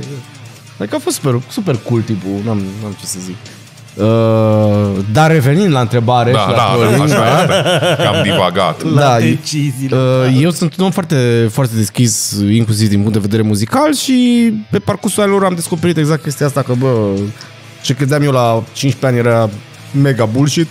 [0.80, 3.36] Adică a fost super, super cool tipul, n-am, n-am ce să zic.
[3.96, 4.06] Uh,
[5.12, 8.02] dar revenind la întrebare Da, și la da, Florin, da, așa este.
[8.02, 8.84] Că am divagat.
[8.94, 9.98] La Da, deciziile.
[9.98, 14.52] Uh, eu sunt un om foarte, foarte deschis, inclusiv din punct de vedere muzical și
[14.72, 16.88] pe parcursul anilor am descoperit exact chestia asta că, bă,
[17.82, 19.50] ce credeam eu la 15 ani era
[20.02, 20.68] mega bullshit,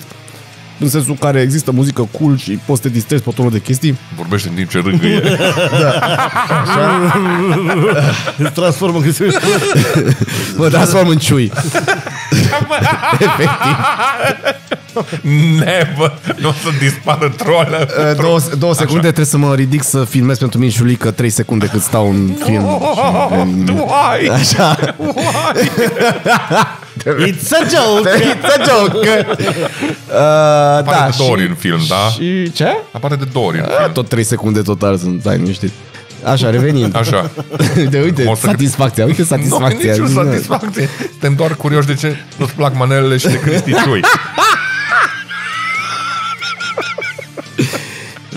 [0.78, 3.50] în sensul în care există muzică cool și poți să te distrezi pe o tonă
[3.50, 3.98] de chestii.
[4.16, 5.22] Vorbește în timp ce râgâie.
[8.38, 9.12] Îți transformă în
[10.56, 11.52] Mă transform în ciui.
[13.18, 13.76] Efectiv.
[15.58, 16.18] Never.
[16.36, 17.88] Nu o să dispară trolă.
[18.10, 21.30] Uh, Două, două secunde trebuie să mă ridic să filmez pentru mine și Ulică 3
[21.30, 22.64] secunde cât stau în film.
[22.64, 24.28] Why?
[24.30, 24.76] Așa.
[27.26, 28.10] It's a joke!
[28.10, 29.26] It's a joke.
[30.08, 30.14] Uh,
[30.78, 32.08] Apare da, de două ori și, în film, da?
[32.14, 32.66] și ce?
[32.92, 33.92] Apare de două ori în A, film.
[33.92, 35.72] tot 3 secunde total sunt, ai liniștit.
[36.24, 36.96] Așa, revenind.
[36.96, 37.30] Așa.
[37.90, 39.94] De uite, O să- satisfacția, uite Nu, satisfacția.
[39.96, 40.88] nici satisfacție.
[41.10, 44.00] Suntem doar curioși de ce nu-ți plac manelele și de Cristi Ciui.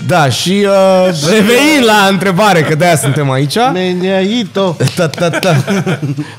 [0.06, 3.54] Da, și uh, revenind la întrebare, că de-aia suntem aici.
[3.72, 4.76] Meniaito!
[4.94, 5.64] Ta, ta, ta.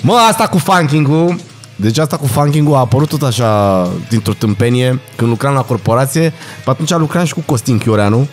[0.02, 1.40] Mă, asta cu funking-ul,
[1.76, 6.34] deci asta cu funking-ul a apărut tot așa dintr-o tâmpenie când lucram la corporație.
[6.64, 8.28] Pe atunci lucram și cu Costin Chioreanu,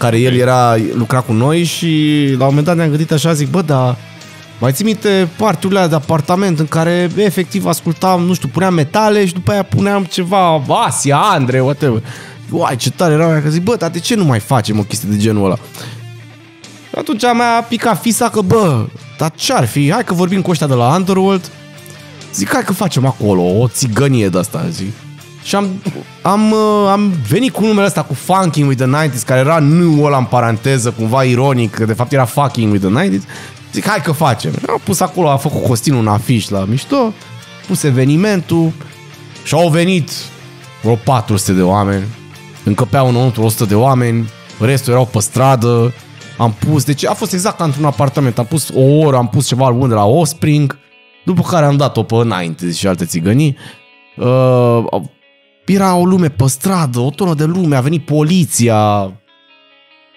[0.00, 3.50] care el era, lucra cu noi și la un moment dat ne-am gândit așa, zic,
[3.50, 3.96] bă, dar
[4.60, 9.26] mai ții minte partiurile alea de apartament în care efectiv ascultam, nu știu, puneam metale
[9.26, 12.02] și după aia puneam ceva, Asia, Andre, whatever.
[12.50, 14.82] Uai, ce tare era aia, că zic, bă, dar de ce nu mai facem o
[14.82, 15.58] chestie de genul ăla?
[16.96, 18.86] Atunci mi-a picat fisa că, bă,
[19.18, 19.90] dar ce-ar fi?
[19.90, 21.50] Hai că vorbim cu ăștia de la Underworld.
[22.34, 24.92] Zic, hai că facem acolo o țigănie de asta, zic.
[25.42, 25.68] Și am,
[26.22, 30.04] am, uh, am venit cu numele ăsta cu Funking with the 90s, care era nu
[30.04, 33.22] ăla în paranteză, cumva ironic, că de fapt era Fucking with the 90s.
[33.72, 34.52] Zic, hai că facem.
[34.68, 37.12] Am pus acolo, a făcut Costin un afiș la mișto,
[37.66, 38.72] pus evenimentul
[39.44, 40.10] și au venit
[40.82, 42.04] vreo 400 de oameni.
[42.64, 44.28] Încăpeau înăuntru 100 de oameni,
[44.60, 45.92] restul erau pe stradă.
[46.38, 48.38] Am pus, deci a fost exact ca într-un apartament.
[48.38, 50.78] Am pus o oră, am pus ceva album de la Offspring,
[51.24, 53.56] după care am dat-o pe 90 și alte țigănii.
[54.16, 54.84] Uh,
[55.72, 59.12] era o lume pe stradă, o tonă de lume, a venit poliția,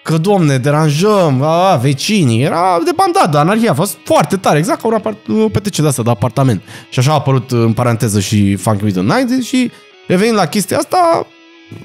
[0.02, 4.86] că domne, deranjăm, a, vecinii, era de bandadă, anarhia, a fost foarte tare, exact ca
[4.86, 6.62] un apart- o petrecere de asta, de apartament.
[6.90, 9.70] Și așa a apărut în paranteză și Funky with the 90 și
[10.06, 11.26] revenind la chestia asta,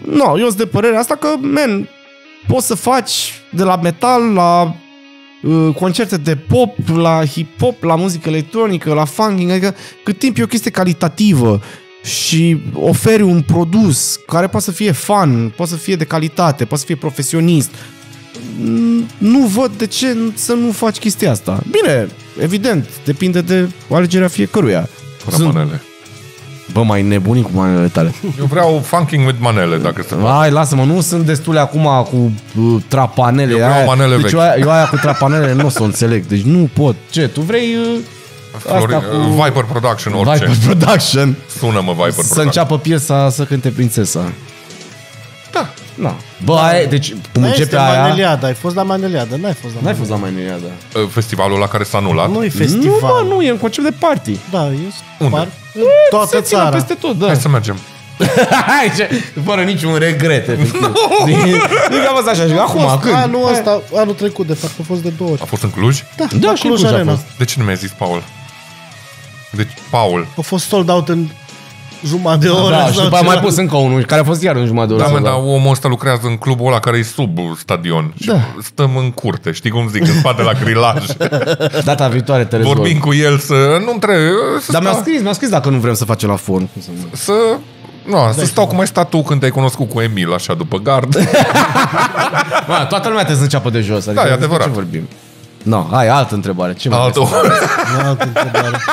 [0.06, 1.90] nu, eu sunt de părerea asta că, man,
[2.48, 4.76] poți să faci de la metal la
[5.44, 10.44] uh, concerte de pop, la hip-hop, la muzică electronică, la funking, adică cât timp e
[10.44, 11.62] o chestie calitativă
[12.04, 16.78] și oferi un produs care poate să fie fun, poate să fie de calitate, poate
[16.80, 17.70] să fie profesionist,
[18.62, 21.60] n- nu văd de ce să nu faci chestia asta.
[21.72, 22.08] Bine,
[22.42, 24.90] evident, depinde de alegerea fiecăruia.
[25.18, 25.82] Fără manele.
[26.74, 28.14] Bă, mai nebunii cu manele tale.
[28.40, 30.38] Eu vreau funking with manele, dacă se poate.
[30.38, 32.32] Hai, lasă-mă, nu sunt destule acum cu
[32.62, 33.52] uh, trapanele.
[33.52, 34.32] Eu vreau aia, manele deci vechi.
[34.34, 36.26] eu aia, eu aia cu trapanele nu o să o înțeleg.
[36.26, 36.96] Deci nu pot.
[37.10, 38.00] Ce, tu vrei uh,
[38.58, 40.46] Florin, asta cu- Viper Production, orice.
[40.46, 42.46] Viper Production Sună-mă Viper să Production.
[42.46, 44.32] înceapă piesa să cânte prințesa?
[45.52, 45.70] Da.
[45.96, 46.16] Na.
[46.44, 48.02] Bă, aia, deci cum Mai începe este aia...
[48.02, 49.98] Maneliada, ai fost la Maneliada, n-ai fost la N-ai Maneliada.
[49.98, 50.74] fost la Maneliada.
[50.96, 52.30] Uh, Festivalul la care s-a anulat.
[52.30, 53.24] Nu e Nu, festival.
[53.24, 54.38] mă, nu, e un concept de party.
[54.52, 54.78] Da, e
[55.20, 55.36] Unde?
[55.36, 56.70] par în toată Se ține țara.
[56.76, 57.26] peste tot, da.
[57.26, 57.78] Hai să mergem.
[58.68, 59.10] Hai, ce,
[59.46, 60.82] fără niciun regret, efectiv.
[61.26, 61.36] Din,
[61.90, 63.14] din am fost așa, și acum, Fost când?
[63.16, 65.42] Anul ăsta, anul trecut, de fapt, a fost de două ori.
[65.42, 66.04] A fost în Cluj?
[66.18, 67.12] Da, Da, la și în Cluj Cluj a Arena.
[67.12, 67.24] fost.
[67.38, 68.24] De ce nu mi-ai zis, Paul?
[69.52, 70.28] Deci, Paul.
[70.38, 71.28] A fost sold out în
[72.06, 73.34] jumătate de oră Da, și sau după aia ceva.
[73.34, 75.14] mai pus încă unul, care a fost iar în jumătate de Da, oră.
[75.20, 78.14] mă, sau dar omul ăsta lucrează în clubul ăla care e sub stadion.
[78.22, 78.40] Și Da.
[78.64, 81.06] stăm în curte, știi cum zic, în spate la grilaj.
[81.86, 82.76] Data viitoare te rezolv.
[82.78, 83.54] Vorbim cu el să...
[83.86, 84.30] Nu-mi trebuie...
[84.62, 86.68] Să Dar mi-a stau- scris, mi-a scris dacă nu vrem să facem la forn.
[86.74, 87.34] Cum să nu- Să...
[88.06, 91.14] Nu, să stau cum ai stat tu când te-ai cunoscut cu Emil, așa, după gard.
[92.68, 94.08] Bă, toată lumea trebuie să înceapă de jos.
[94.08, 94.68] Adică Da, e despre adevărat.
[94.68, 95.08] Ce vorbim?
[95.64, 96.74] Nu, no, hai, altă întrebare.
[96.74, 97.28] Ce mai Altul.
[97.98, 98.78] Nu, altă întrebare.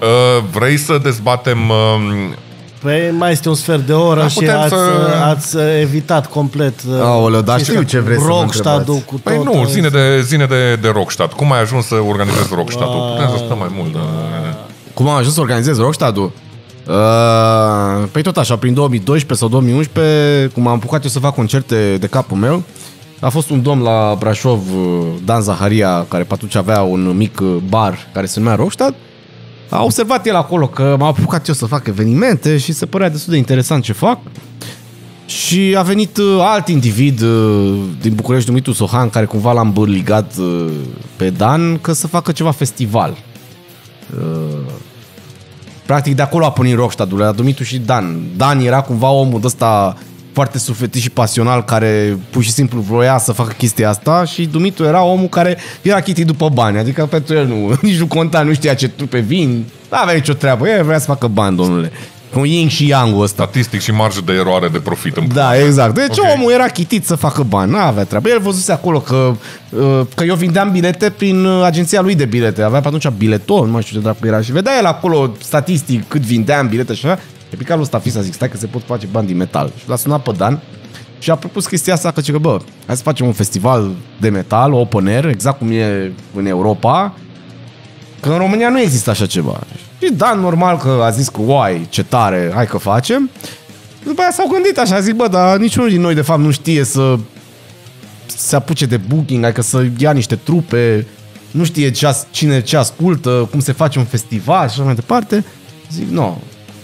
[0.00, 1.58] Uh, Vrei să dezbatem...
[1.68, 2.34] um,
[2.82, 6.74] Păi mai este un sfert de oră Da, și putem ați, să- ați evitat complet
[6.88, 9.04] uh, Aoleu, dar chestia știu ce vreți să mă Rockstad-ul întrebați.
[9.04, 9.44] cu Păi tot.
[9.44, 11.32] nu, uh, zine de, zine de, de Rockstad.
[11.32, 13.10] Cum ai ajuns să organizezi Rockstad-ul?
[13.14, 13.92] Putem să stăm mai mult.
[13.92, 13.98] Da.
[14.94, 16.32] Cum am ajuns să organizez Rockstad-ul?
[16.86, 21.96] Uh, păi tot așa, prin 2012 sau 2011, cum am apucat eu să fac concerte
[22.00, 22.62] de capul meu,
[23.20, 27.40] a fost un domn la Brașov, uh, Dan Zaharia, care pe atunci avea un mic
[27.40, 28.94] uh, bar care se numea Rockstad.
[29.68, 33.32] A observat el acolo că m-am apucat eu să fac evenimente și se părea destul
[33.32, 34.18] de interesant ce fac.
[35.26, 40.32] Și a venit uh, alt individ uh, din București, numitul Sohan, care cumva l-am bărligat
[40.38, 40.70] uh,
[41.16, 43.16] pe Dan că să facă ceva festival.
[45.86, 48.20] Practic de acolo a pornit Rockstad-ul, la Dumitru și Dan.
[48.36, 49.96] Dan era cumva omul ăsta
[50.32, 54.84] foarte sufletist și pasional care pur și simplu vroia să facă chestia asta și Dumitru
[54.84, 58.52] era omul care era chitit după bani, adică pentru el nu, nici nu conta, nu
[58.52, 61.92] știa ce trupe vin, nu avea nicio treabă, el vrea să facă bani, domnule.
[62.32, 63.42] Cu yin și yang ăsta.
[63.42, 65.16] Statistic și marjă de eroare de profit.
[65.16, 65.94] În Da, exact.
[65.94, 66.18] Deci Ok.
[66.18, 66.34] okay.
[66.36, 68.28] omul era chitit să facă bani, n-avea treabă.
[68.28, 69.34] El văzuse acolo că,
[69.70, 72.62] uh, că eu vindeam bilete prin uh, agenția lui de bilete.
[72.62, 74.40] Avea pe atunci bileton, nu mai știu ce dracu era.
[74.40, 77.18] Și vedea el acolo statistic cât vindeam bilete și așa.
[77.50, 79.72] E picat lui ăsta fi să zic, stai că se pot face bani din metal.
[79.78, 80.60] Și l-a sunat pe Dan
[81.18, 83.90] și a propus chestia asta că, zice că, bă, hai să facem un festival
[84.20, 87.14] de metal, open air, exact cum e în Europa,
[88.20, 89.60] Că în România nu există așa ceva.
[90.02, 93.30] Și Dan, normal că a zis că, uai, ce tare, hai că facem.
[94.04, 96.84] După aia s-au gândit așa, zic, bă, dar niciunul din noi de fapt nu știe
[96.84, 97.18] să
[98.26, 101.06] se apuce de booking, adică să ia niște trupe,
[101.50, 104.94] nu știe ce as, cine ce ascultă, cum se face un festival și așa mai
[104.94, 105.44] departe.
[105.92, 106.36] Zic, nu, no,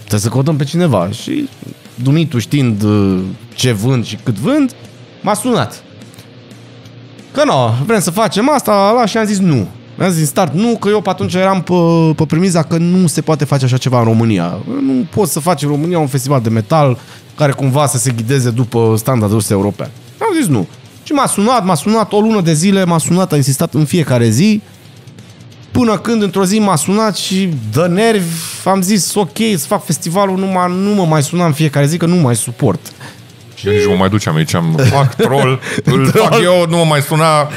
[0.07, 1.09] trebuie să căutăm pe cineva.
[1.09, 1.49] Și
[1.95, 3.19] Dumitru știind uh,
[3.55, 4.75] ce vând și cât vând,
[5.21, 5.83] m-a sunat.
[7.31, 7.53] Că nu,
[7.85, 9.67] vrem să facem asta, la, și am zis nu.
[9.97, 11.73] Mi-am zis din start nu, că eu pe atunci eram pe,
[12.15, 14.57] pe premiza că nu se poate face așa ceva în România.
[14.81, 16.97] Nu poți să faci în România un festival de metal
[17.35, 19.89] care cumva să se ghideze după standardul ăsta european.
[20.17, 20.67] Am zis nu.
[21.03, 24.29] Și m-a sunat, m-a sunat o lună de zile, m-a sunat, a insistat în fiecare
[24.29, 24.61] zi,
[25.77, 28.33] până când într-o zi m-a sunat și dă nervi,
[28.65, 31.97] am zis ok, să fac festivalul, nu, mă, nu mă mai suna în fiecare zi,
[31.97, 32.79] că nu mai suport.
[33.55, 36.83] Și nici nu mă mai duceam aici, am fac troll, îl fac eu, nu mă
[36.83, 37.49] mai suna.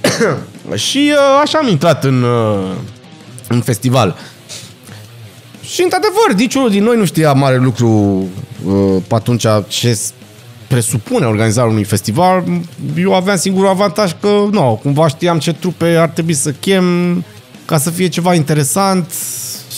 [0.74, 2.70] Și uh, așa am intrat în, uh,
[3.48, 4.16] în festival.
[5.62, 7.88] Și într-adevăr, niciunul din noi nu știa mare lucru
[8.66, 10.12] uh, pe atunci ce s-
[10.68, 12.44] presupune organizarea unui festival.
[12.96, 17.24] Eu aveam singurul avantaj că, nu, cumva știam ce trupe ar trebui să chem
[17.66, 19.12] ca să fie ceva interesant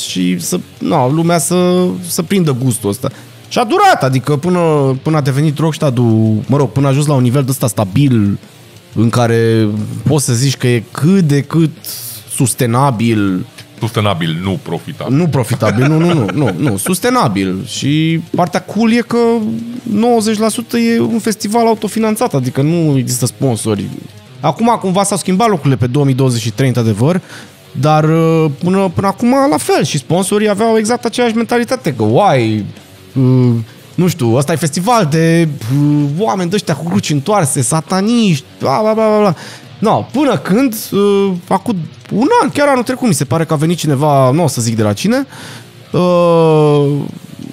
[0.08, 3.08] și să, nu, lumea să, să prindă gustul ăsta.
[3.48, 4.60] Și a durat, adică până,
[5.02, 8.38] până a devenit Rockstad-ul, mă rog, până a ajuns la un nivel de ăsta stabil
[8.94, 9.68] în care
[10.06, 11.70] poți să zici că e cât de cât
[12.30, 13.46] sustenabil,
[13.78, 15.16] Sustenabil, nu profitabil.
[15.16, 17.64] nu profitabil, nu, nu, nu, nu, nu, sustenabil.
[17.66, 19.18] Și partea cool e că
[20.76, 23.84] 90% e un festival autofinanțat, adică nu există sponsori.
[24.40, 27.20] Acum cumva s-au schimbat lucrurile pe 2023, într-adevăr,
[27.80, 32.64] dar uh, până, până acum la fel și sponsorii aveau exact aceeași mentalitate, că uai,
[33.14, 33.54] uh,
[33.94, 35.48] nu știu, ăsta e festival de
[35.78, 39.34] uh, oameni de ăștia cu cruci întoarse, sataniști, bla bla bla bla, bla.
[39.78, 41.76] No, până când, uh, acum
[42.12, 44.60] un an, chiar anul trecut, mi se pare că a venit cineva, nu o să
[44.60, 45.26] zic de la cine,
[45.92, 46.86] uh,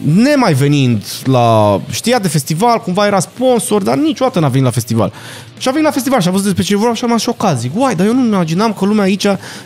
[0.06, 1.82] nemai venind la...
[1.90, 5.14] Știa de festival, cumva era sponsor, dar niciodată n-a venit la festival.
[5.58, 7.60] Și a venit la festival și a văzut despre ce vorba și am șocat.
[7.60, 9.24] Zic, uai, dar eu nu imaginam că lumea aici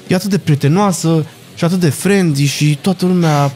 [0.08, 1.26] e atât de prietenoasă
[1.56, 3.52] și atât de friendly și toată lumea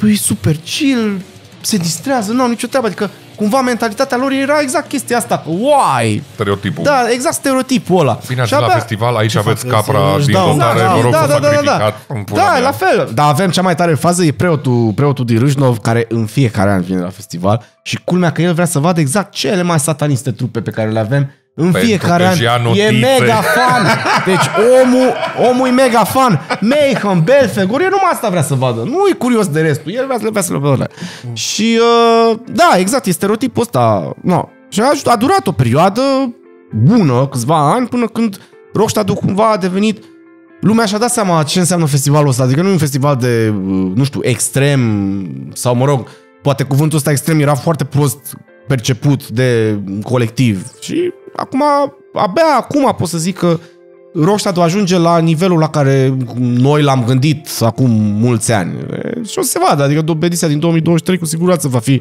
[0.00, 1.20] păi, super chill,
[1.60, 2.86] se distrează, nu au nicio treabă.
[2.86, 6.84] Adică cumva mentalitatea lor era exact chestia asta, că uai, Stereotipul.
[6.84, 8.18] da, exact stereotipul ăla.
[8.28, 10.16] Bine ați Și zis la abia- festival, aici aveți fac capra ăsta?
[10.16, 11.96] Își din dau- dotare, da, vă rog da, să da, da, da, sacrificați.
[12.08, 12.60] în pula Da, mea.
[12.60, 13.10] la fel.
[13.14, 16.80] Dar avem cea mai tare fază, e preotul, preotul din Râșnov, care în fiecare an
[16.82, 20.60] vine la festival și culmea că el vrea să vadă exact cele mai sataniste trupe
[20.60, 22.34] pe care le avem în Pentru fiecare că an.
[22.36, 22.90] și ia E notițe.
[22.90, 23.86] mega fan.
[24.26, 24.46] Deci
[24.82, 25.12] omul,
[25.50, 26.40] omul e mega fan.
[26.60, 28.80] Mayhem, Belfegor, el numai asta vrea să vadă.
[28.84, 29.92] Nu e curios de restul.
[29.92, 30.88] El vrea să le vrea să le vadă.
[31.32, 31.78] Și
[32.30, 34.12] uh, da, exact, e stereotipul ăsta.
[34.22, 34.48] No.
[34.68, 36.00] Și a, a durat o perioadă
[36.82, 38.40] bună, câțiva ani, până când
[38.74, 40.04] Rockstad cumva a devenit
[40.60, 42.42] lumea și-a dat seama ce înseamnă festivalul ăsta.
[42.42, 44.80] Adică nu e un festival de, uh, nu știu, extrem
[45.52, 46.08] sau, mă rog,
[46.42, 48.18] poate cuvântul ăsta extrem era foarte prost
[48.66, 50.66] perceput de colectiv.
[50.80, 51.62] Și acum,
[52.14, 53.58] abia acum pot să zic că
[54.14, 58.72] Rockstad ajunge la nivelul la care noi l-am gândit acum mulți ani.
[58.92, 62.00] E, Și o să se vadă, adică ediția din 2023 cu siguranță va fi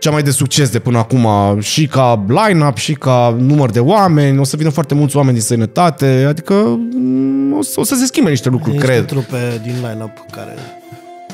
[0.00, 1.26] cea mai de succes de până acum
[1.60, 5.44] și ca line-up și ca număr de oameni, o să vină foarte mulți oameni din
[5.44, 6.54] sănătate, adică
[6.94, 9.04] mm, o să, o să se schimbe niște lucruri, Niște cred.
[9.06, 10.54] trupe din line-up care,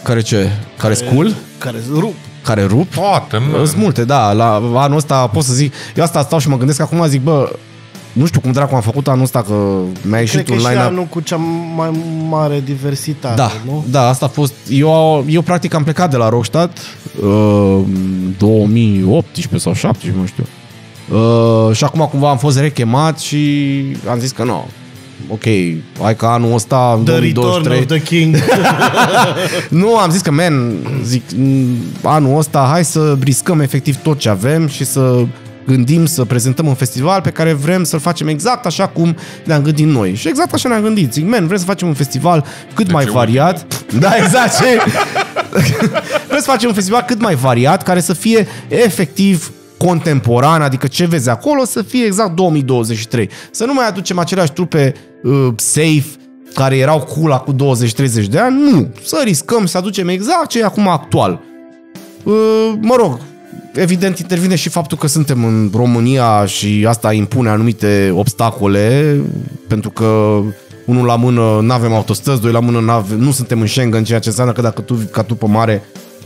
[0.03, 0.49] Care ce?
[0.79, 1.35] Care scul?
[1.59, 2.15] care rup.
[2.45, 2.95] Care rup?
[2.95, 3.65] Toate, mă.
[3.67, 4.33] Sunt multe, da.
[4.33, 5.73] La anul ăsta pot să zic...
[5.97, 7.51] Eu asta stau și mă gândesc acum, zic, bă,
[8.13, 9.55] nu știu cum dracu am făcut anul ăsta, că
[10.03, 10.87] mi-a ieșit Cred că un e și line-up.
[10.87, 11.37] anul cu cea
[11.77, 11.91] mai
[12.29, 13.85] mare diversitate, Da, nu?
[13.91, 14.53] da, asta a fost...
[14.69, 16.71] Eu, eu practic am plecat de la Rockstad
[17.23, 17.81] uh,
[18.39, 20.45] 2018 sau 17, nu știu.
[21.19, 23.37] Uh, și acum cumva am fost rechemat și
[24.11, 24.67] am zis că nu.
[25.29, 25.43] Ok,
[26.01, 27.79] hai că anul ăsta, în The Return 2023...
[27.79, 28.37] of the King.
[29.81, 30.73] Nu, am zis că, man,
[31.03, 31.65] zic, m,
[32.03, 35.25] anul ăsta hai să riscăm efectiv tot ce avem și să
[35.67, 39.87] gândim să prezentăm un festival pe care vrem să-l facem exact așa cum ne-am gândit
[39.87, 40.15] noi.
[40.15, 41.13] Și exact așa ne-am gândit.
[41.13, 42.45] Zic, man, vrem să facem un festival
[42.75, 43.67] cât mai ce variat.
[43.99, 44.59] Da, exact.
[44.59, 44.81] Ce...
[46.29, 51.07] vrem să facem un festival cât mai variat, care să fie efectiv contemporan, adică ce
[51.07, 53.31] vezi acolo să fie exact 2023.
[53.51, 55.14] Să nu mai aducem aceleași trupe uh,
[55.57, 56.05] safe
[56.55, 57.57] care erau cool acum
[58.25, 58.89] 20-30 de ani, nu.
[59.05, 61.41] Să riscăm să aducem exact ce e acum actual.
[62.23, 63.19] Uh, mă rog,
[63.75, 69.17] evident intervine și faptul că suntem în România și asta impune anumite obstacole,
[69.69, 70.41] pentru că
[70.87, 74.19] unul la mână nu avem autostrăzi, doi la mână n-ave, nu suntem în Schengen, ceea
[74.19, 75.83] ce înseamnă că dacă tu, ca tu pe mare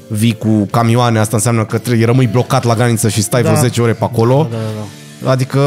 [0.09, 3.49] vii cu camioane, asta înseamnă că trebuie, rămâi blocat la graniță și stai Da.
[3.49, 4.47] vreo 10 ore pe acolo.
[4.51, 4.87] Da, da, da.
[5.25, 5.59] Adică,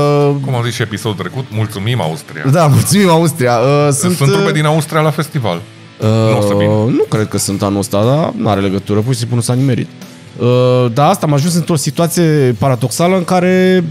[0.45, 2.43] Cum am zis și episodul trecut, mulțumim Austria.
[2.52, 3.58] da, mulțumim Austria.
[3.58, 5.62] Uh, sunt, Sunt, trupe uh, din Austria la festival.
[5.99, 6.72] Uh, Nu o să vină.
[6.72, 9.54] Nu cred că sunt anul ăsta, dar nu are legătură, pur și simplu nu s-a
[9.54, 9.88] nimerit.
[10.38, 10.47] Uh,
[10.93, 13.84] dar asta am ajuns într-o situație paradoxală în care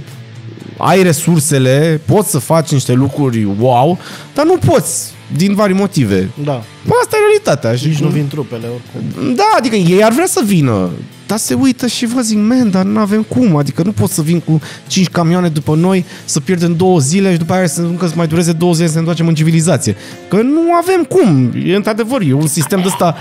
[0.76, 3.98] ai resursele, poți să faci niște lucruri wow,
[4.34, 6.30] dar nu poți, din vari motive.
[6.44, 6.62] Da.
[6.86, 7.76] Bă, asta e realitatea.
[7.76, 9.34] Și Nici nu vin trupele oricum.
[9.34, 10.90] Da, adică ei ar vrea să vină,
[11.30, 14.22] dar se uită și vă zic, man, dar nu avem cum, adică nu pot să
[14.22, 18.06] vin cu 5 camioane după noi, să pierdem două zile și după aia să încă
[18.06, 19.96] să mai dureze două zile să ne întoarcem în civilizație.
[20.28, 23.16] Că nu avem cum, e într-adevăr, e un sistem de ăsta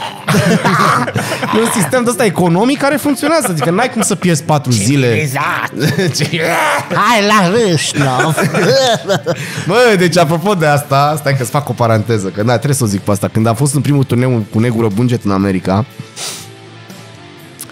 [1.55, 5.29] e un sistem de ăsta economic care funcționează, adică n-ai cum să pierzi patru zile.
[7.01, 8.31] Hai la râs, no.
[9.67, 12.87] Bă, deci apropo de asta, stai că-ți fac o paranteză, că da, trebuie să o
[12.87, 13.27] zic pe asta.
[13.27, 15.85] Când am fost în primul turneu cu Negură Bunget în America,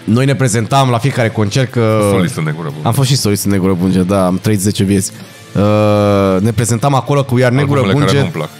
[0.08, 2.08] noi ne prezentam la fiecare concert că...
[2.10, 2.86] Solist în negură bună.
[2.86, 5.12] Am fost și solist în Negură Bunget, da, am trăit 10 vieți.
[5.54, 8.48] Uh, ne prezentam acolo cu We Are Negură Albumele care nu-mi Bunget.
[8.48, 8.50] plac.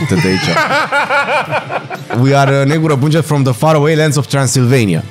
[0.00, 0.56] Uite de aici.
[2.22, 5.04] We Are uh, Negură Bunget from the faraway lands of Transylvania.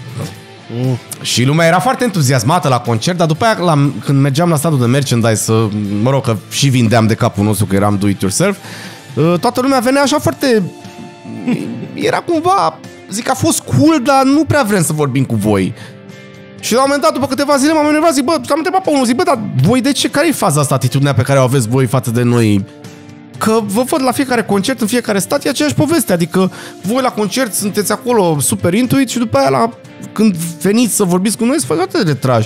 [1.22, 4.80] Și lumea era foarte entuziasmată la concert, dar după aia, la, când mergeam la stadul
[4.80, 5.68] de merchandise, să,
[6.02, 8.58] mă rog, că și vindeam de capul nostru, că eram do-it-yourself,
[9.14, 10.64] uh, toată lumea venea așa foarte...
[11.94, 12.80] Era cumva...
[13.14, 15.74] Zic, a fost cool, dar nu prea vrem să vorbim cu voi.
[16.60, 18.90] Și la un moment dat, după câteva zile, m-am enervat, zic, bă, am întrebat pe
[18.90, 20.10] unul, zic, bă, dar voi de ce?
[20.10, 22.66] Care e faza asta, atitudinea pe care o aveți voi față de noi?
[23.38, 26.14] Că vă văd la fiecare concert, în fiecare stat, e aceeași poveste.
[26.14, 26.52] Adică
[26.82, 29.70] voi la concert sunteți acolo super intuit și după aia la,
[30.12, 32.46] când veniți să vorbiți cu noi, să faceți atât de retraj.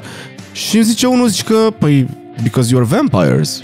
[0.51, 2.07] Și îmi zice unul, zice că, păi,
[2.43, 3.61] because you're vampires.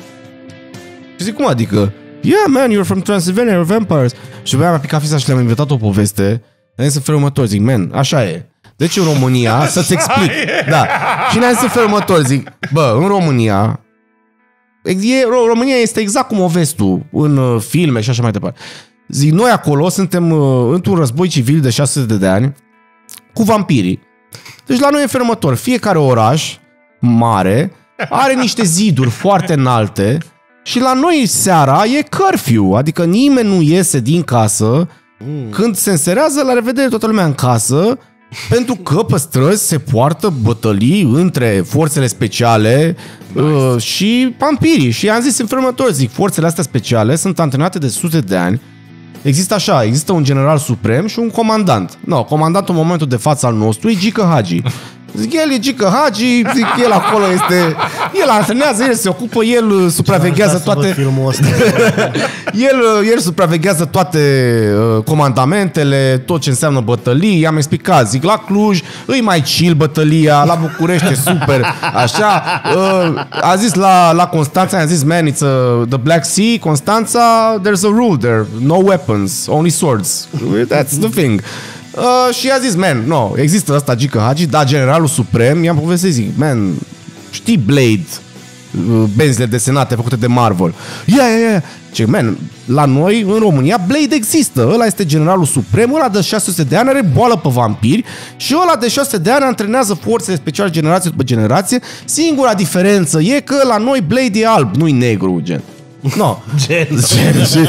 [1.17, 1.91] Și zic, cum adică?
[2.21, 4.11] Yeah, man, you're from Transylvania, you're vampires.
[4.43, 6.41] Și după aia mi-a picat fisa și le-am inventat o poveste.
[6.77, 8.45] Am zis în felul următor, zic, man, așa e.
[8.75, 10.31] Deci în România, să-ți explic.
[10.69, 10.87] Da.
[11.31, 13.79] Și ne-am zis în felul următor, zic, bă, în România,
[14.83, 18.31] e, Ro- România este exact cum o vezi tu în uh, filme și așa mai
[18.31, 18.59] departe.
[19.07, 22.53] Zic, noi acolo suntem uh, într-un război civil de 600 de ani
[23.33, 23.99] cu vampirii.
[24.65, 25.55] Deci la noi e în felul următor.
[25.55, 26.57] Fiecare oraș
[26.99, 27.71] mare
[28.09, 30.17] are niște ziduri foarte înalte
[30.63, 34.89] și la noi seara e curfew, adică nimeni nu iese din casă
[35.49, 37.97] când se înserează, la revedere toată lumea în casă,
[38.49, 42.95] pentru că pe străzi se poartă bătălii între forțele speciale
[43.35, 44.91] uh, și vampirii.
[44.91, 48.35] Și am zis în felul următor, zic, forțele astea speciale sunt antrenate de sute de
[48.35, 48.61] ani
[49.23, 51.97] Există așa, există un general suprem și un comandant.
[52.05, 54.61] No, comandantul în momentul de față al nostru e Gică Hagi.
[55.17, 57.75] Zic, el e Gică Hagi, zic, el acolo este...
[58.21, 61.01] El antrenează, el se ocupă, el uh, supraveghează Aș vrea să văd toate...
[61.01, 61.45] filmul ăsta.
[62.69, 64.19] El, uh, el supraveghează toate
[64.97, 67.39] uh, comandamentele, tot ce înseamnă bătălii.
[67.39, 71.65] I-am explicat, zic, la Cluj îi mai chill bătălia, la București e super,
[72.03, 72.43] așa.
[72.75, 77.21] Uh, a zis la, la Constanța, i-am zis, man, it's a, the Black Sea, Constanța,
[77.61, 80.27] there's a rule there, no weapons, only swords.
[80.67, 81.41] That's the thing.
[81.97, 86.11] Uh, și a zis, man, no, există asta Gică Hagi, da, generalul suprem, i-am povestit,
[86.11, 86.73] zic, man,
[87.31, 88.05] știi Blade,
[88.89, 90.73] uh, benzile desenate făcute de Marvel.
[91.05, 91.63] Ia, ia, ia.
[91.91, 94.69] Ce, man, la noi, în România, Blade există.
[94.73, 98.03] Ăla este generalul suprem, ăla de 600 de ani are boală pe vampiri
[98.35, 101.79] și ăla de 600 de ani antrenează forțele speciale generație după generație.
[102.05, 105.61] Singura diferență e că la noi Blade e alb, nu-i negru, gen.
[106.15, 106.37] No.
[106.55, 106.87] Gen.
[106.89, 107.57] Gen, și,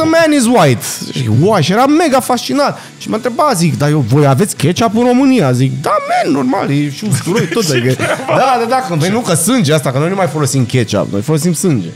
[0.00, 0.82] the man is white.
[1.12, 2.78] Și, wow, și era mega fascinat.
[2.98, 5.52] Și mă întreba, zic, dar eu, voi aveți ketchup în România?
[5.52, 7.70] Zic, da, man, normal, e și usturoi tot.
[7.70, 7.94] Adică,
[8.26, 11.12] da, da, da, că, păi nu că sânge asta, că noi nu mai folosim ketchup,
[11.12, 11.88] noi folosim sânge.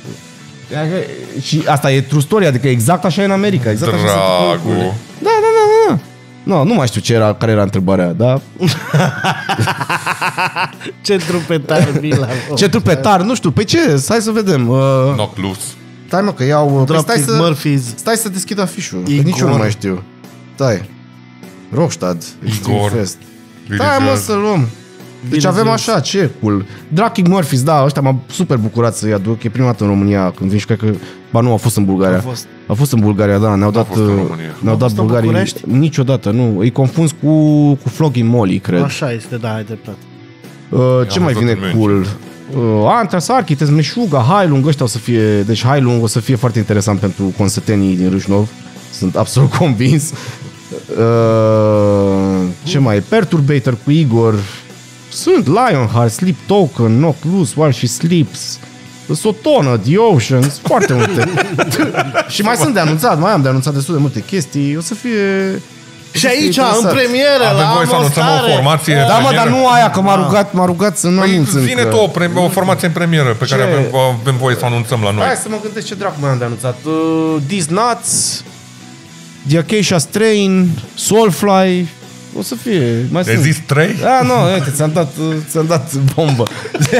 [0.80, 0.96] Adică,
[1.42, 3.70] și asta e true story, adică exact așa e în America.
[3.70, 4.56] Exact așa se întâmplă Dragul.
[4.56, 4.94] lucrurile.
[5.18, 5.33] Da, da, da, da.
[6.44, 8.40] No, nu mai știu ce era, care era întrebarea, dar
[11.02, 12.26] Ce trupetar Mila.
[12.56, 14.02] ce trupetar, nu știu, pe ce?
[14.08, 14.68] Hai să vedem.
[14.68, 14.78] Uh,
[15.12, 15.60] Knock loose.
[16.06, 16.68] stai mă, că iau...
[16.68, 17.34] Păi Drop stai his să...
[17.36, 17.82] Murphys.
[17.94, 19.24] Stai să deschid afișul, că Igor.
[19.24, 20.02] nici eu nu mai știu.
[20.54, 20.88] Stai.
[21.72, 22.24] Rockstad.
[22.46, 22.90] Extreme Igor.
[22.90, 23.16] Fest.
[23.74, 24.68] Stai mă să luăm.
[25.28, 25.88] Deci Bine avem zis.
[25.88, 26.64] așa, ce cool.
[26.88, 29.42] Drakig Murphys, da, ăștia m-am super bucurat să-i aduc.
[29.42, 30.86] E prima dată în România când vin și cred că...
[31.30, 32.16] Ba nu, a fost în Bulgaria.
[32.16, 32.46] A fost.
[32.66, 33.86] A fost în Bulgaria, da, ne-au dat...
[33.86, 34.54] fost în uh, România.
[34.60, 35.28] Ne-au A dat fost în bulgarii...
[35.28, 35.60] București?
[35.66, 36.58] Niciodată, nu.
[36.58, 37.28] Îi confuz cu,
[37.74, 38.82] cu Flogging Molly, cred.
[38.82, 39.96] Așa este, da, ai dreptate.
[40.68, 42.06] Uh, ce am mai văzut vine în cool?
[42.56, 45.42] Uh, Antras, Archites, Meșuga, Hailung, ăștia o să fie...
[45.42, 48.48] Deci Hailung o să fie foarte interesant pentru consătenii din Râșnov.
[48.92, 50.12] Sunt absolut convins.
[50.98, 53.00] Uh, ce mai?
[53.00, 54.34] Perturbator cu Igor.
[55.14, 58.58] Sunt Lionheart, Sleep Token, Knock Loose, While She Sleeps.
[59.06, 61.28] Sunt o tonă, The Ocean, sunt foarte multe.
[62.34, 64.76] și mai sunt de anunțat, mai am de anunțat destul de multe chestii.
[64.76, 65.60] O să fie...
[66.12, 66.94] Și aici, în interesant.
[66.94, 68.52] premieră, Avem la voie să anunțăm o Amostare.
[68.52, 69.50] formație Da, mă, dar premieră?
[69.50, 71.94] nu aia, că m-a rugat, m-a rugat să nu Păi anunț zine încă.
[71.94, 73.68] tu o, prem- o formație în premieră pe care Ce?
[73.68, 73.84] avem,
[74.20, 75.24] avem voie să o anunțăm la noi.
[75.24, 76.76] Hai să mă gândesc ce dracu mai am de anunțat.
[76.84, 78.42] Uh, These Nuts,
[79.48, 81.88] The Acacia Strain, Soulfly,
[82.38, 83.06] o să fie.
[83.10, 83.44] Mai Ai sunt.
[83.44, 83.94] zis 3?
[84.00, 86.42] Da, nu, uite, ți-am dat, uh, ți-am dat bombă.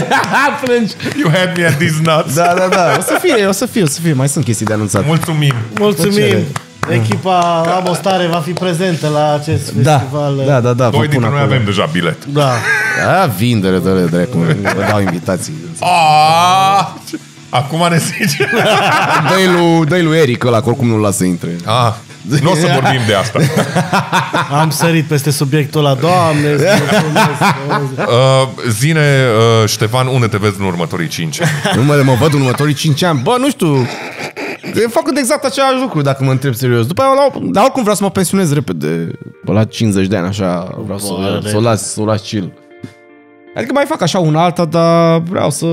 [0.64, 0.94] Plângi.
[1.18, 2.34] You had me at these nuts.
[2.34, 2.94] Da, da, da.
[2.98, 4.12] O să fie, o să fie, o să fie.
[4.12, 5.06] Mai sunt chestii de anunțat.
[5.06, 5.54] Mulțumim.
[5.78, 6.12] Mulțumim.
[6.12, 6.44] Plăcere.
[6.90, 7.38] Echipa
[7.76, 10.42] Amostare va fi prezentă la acest Da, festival.
[10.46, 10.84] da, da, da.
[10.88, 11.52] vă Doi pun dintre noi acolo.
[11.52, 12.24] avem deja bilet.
[12.24, 12.50] Da.
[13.04, 14.36] Da, vindere, dă-le dracu.
[14.76, 15.52] Vă dau invitații.
[15.80, 16.88] Ah!
[17.48, 18.48] Acum ne zice.
[19.28, 21.56] Dă-i lui, dă lui Eric ăla, că oricum nu-l lasă să intre.
[21.64, 21.92] Ah,
[22.42, 23.38] nu o să vorbim de asta.
[24.60, 25.94] Am sărit peste subiectul ăla.
[25.94, 28.08] Doamne, îți mulțumesc.
[28.08, 29.00] Uh, zine,
[29.62, 31.50] uh, Ștefan, unde te vezi în următorii 5 ani?
[31.76, 33.20] Nu mă, mă văd în următorii 5 ani.
[33.22, 33.74] Bă, nu știu.
[34.80, 36.86] Eu fac exact același lucru, dacă mă întreb serios.
[36.86, 39.08] După aia, la, dar oricum vreau să mă pensionez repede.
[39.44, 41.12] Bă, la 50 de ani, așa, vreau să,
[41.42, 42.52] Bă, să, o las, să o las chill.
[43.56, 45.66] Adică mai fac așa una alta, dar vreau să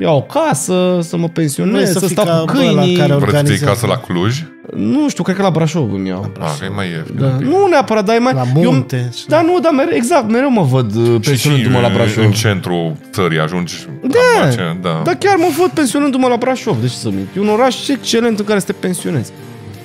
[0.00, 2.58] iau o casă, să mă pensionez, Vrei să, să să fii stau ca cu bă
[2.58, 2.96] ăla câinii.
[2.96, 3.64] care Vreți să iei Organizează.
[3.64, 4.42] casă la Cluj?
[4.76, 6.30] Nu știu, cred că la Brașov îmi iau.
[6.40, 7.16] Ah, că e mai ieftin.
[7.18, 7.26] Da.
[7.26, 7.46] un pic.
[7.46, 8.32] Nu neapărat, dar e mai...
[8.32, 11.18] La eu- munte și- Da, nu, dar mereu, exact, mereu mă văd uh, Și, și
[11.28, 12.24] pensionându-mă la Brașov.
[12.24, 15.00] în centrul țării ajungi Da, cam acea- da.
[15.04, 17.28] Dar chiar mă văd pensionându-mă la Brașov, deci să mint.
[17.36, 19.32] E un oraș excelent în care să te pensionezi.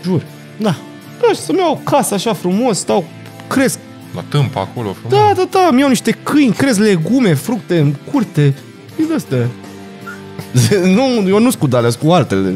[0.04, 0.22] Jur.
[0.58, 0.76] Da.
[1.22, 3.04] Da, și să-mi iau o casă așa frumos, stau,
[3.48, 3.80] cresc.
[4.16, 4.96] La tâmpa acolo.
[5.00, 5.18] frumos.
[5.20, 8.54] Da, da, da, mi iau niște câini, cresc legume, fructe în curte.
[8.96, 9.48] E de astea.
[10.98, 12.56] nu, eu nu sunt cu alea, sunt cu altele,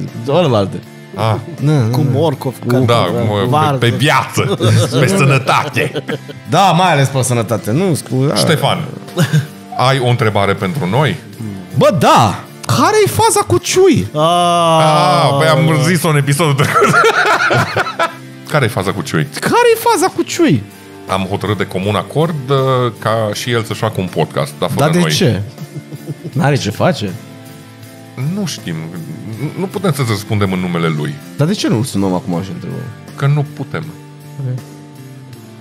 [0.52, 0.80] alte.
[1.16, 3.78] Ah, Da, Cu morcov, cu da, cartofi, mă, varză.
[3.78, 4.58] pe, pe viață,
[5.00, 6.04] pe sănătate.
[6.50, 8.26] da, mai ales pe sănătate, nu sunt cu...
[8.26, 8.36] Da.
[8.36, 8.86] Ștefan,
[9.90, 11.16] ai o întrebare pentru noi?
[11.78, 12.40] Bă, da!
[12.66, 14.08] Care e faza cu ciui?
[14.14, 16.94] Ah, Ah, băi, am zis-o în episodul trecut.
[18.52, 19.28] Care e faza cu Ciui?
[19.40, 20.64] Care e faza cu ciui?
[21.08, 22.58] Am hotărât de comun acord uh,
[23.00, 25.12] ca și el să-și facă un podcast, dar fără Dar de noi.
[25.12, 25.42] ce?
[26.34, 27.10] N-are ce face?
[28.36, 28.76] Nu știm.
[29.60, 31.14] Nu putem să răspundem în numele lui.
[31.38, 32.78] Dar de ce nu-l sunăm acum și întrebăm?
[33.16, 33.84] Că nu putem.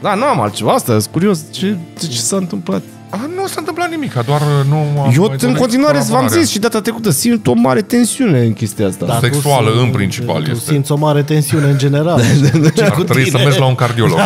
[0.01, 0.73] Da, nu am altceva.
[0.73, 1.41] Asta, sunt curios.
[1.51, 2.83] Ce, ce, ce s-a întâmplat?
[3.11, 6.07] A, nu s-a întâmplat nimic, doar uh, nu am Eu mai în dorit continuare v-am
[6.07, 6.41] colaborarea.
[6.43, 9.07] zis și data trecută simt o mare tensiune în chestia asta.
[9.07, 10.73] Da, tu sexuală, simți- în principal, tu este.
[10.73, 12.21] simți o mare tensiune în general.
[12.77, 13.43] Ce Ar cu trebui să tine?
[13.43, 14.19] mergi la un cardiolog.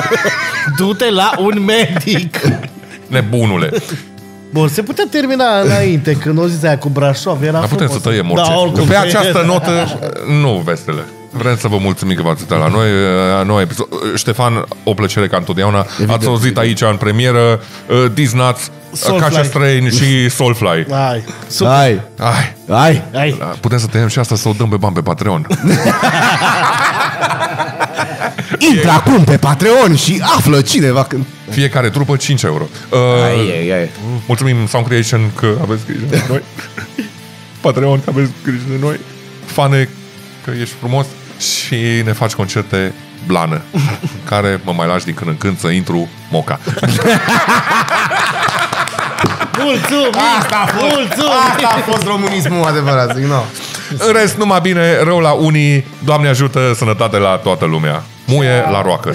[0.78, 2.38] Du-te la un medic.
[3.06, 3.70] Nebunule.
[4.56, 8.02] Bun, se putea termina înainte, când o zis aia cu Brașov, era Dar putem frumos.
[8.02, 8.50] să tăiem orice.
[8.50, 8.86] Da, oricum.
[8.86, 9.98] Pe această notă,
[10.40, 11.04] nu, vestele.
[11.30, 12.88] Vrem să vă mulțumim că v-ați uitat la noi.
[13.40, 13.86] uh, Nou episod.
[13.90, 15.86] Uh, Ștefan, o plăcere ca întotdeauna.
[16.08, 19.28] Ați auzit aici în premieră uh, Disnuts, Soulfly.
[19.28, 20.86] Cașa Strain și Soulfly.
[20.90, 21.72] Hai, super.
[21.72, 23.02] Hai, Ai, hai.
[23.14, 23.36] Hai.
[23.38, 25.46] da, putem să tăiem și asta să o dăm pe bani pe Patreon.
[28.58, 31.26] Intră acum pe Patreon și află cine va cânt.
[31.50, 32.66] Fiecare trupă 5 euro.
[32.90, 33.90] Uh, Ai, ai, ai.
[34.26, 36.42] Mulțumim Sound Creation că aveți grijă de noi.
[37.60, 39.00] Patreon că aveți grijă de noi.
[39.44, 39.88] Fane
[40.44, 41.06] că ești frumos
[41.38, 42.94] și ne faci concerte
[43.26, 43.80] blană, în
[44.30, 46.60] care mă mai lași din când în când să intru moca.
[49.58, 50.12] Mulțumim!
[50.38, 51.32] Asta a fost, Mulțumim!
[51.50, 53.42] asta a fost românismul adevărat, zic, no.
[53.90, 58.02] În rest, numai bine, rău la unii, Doamne ajută, sănătate la toată lumea.
[58.26, 59.12] Muie la roacă.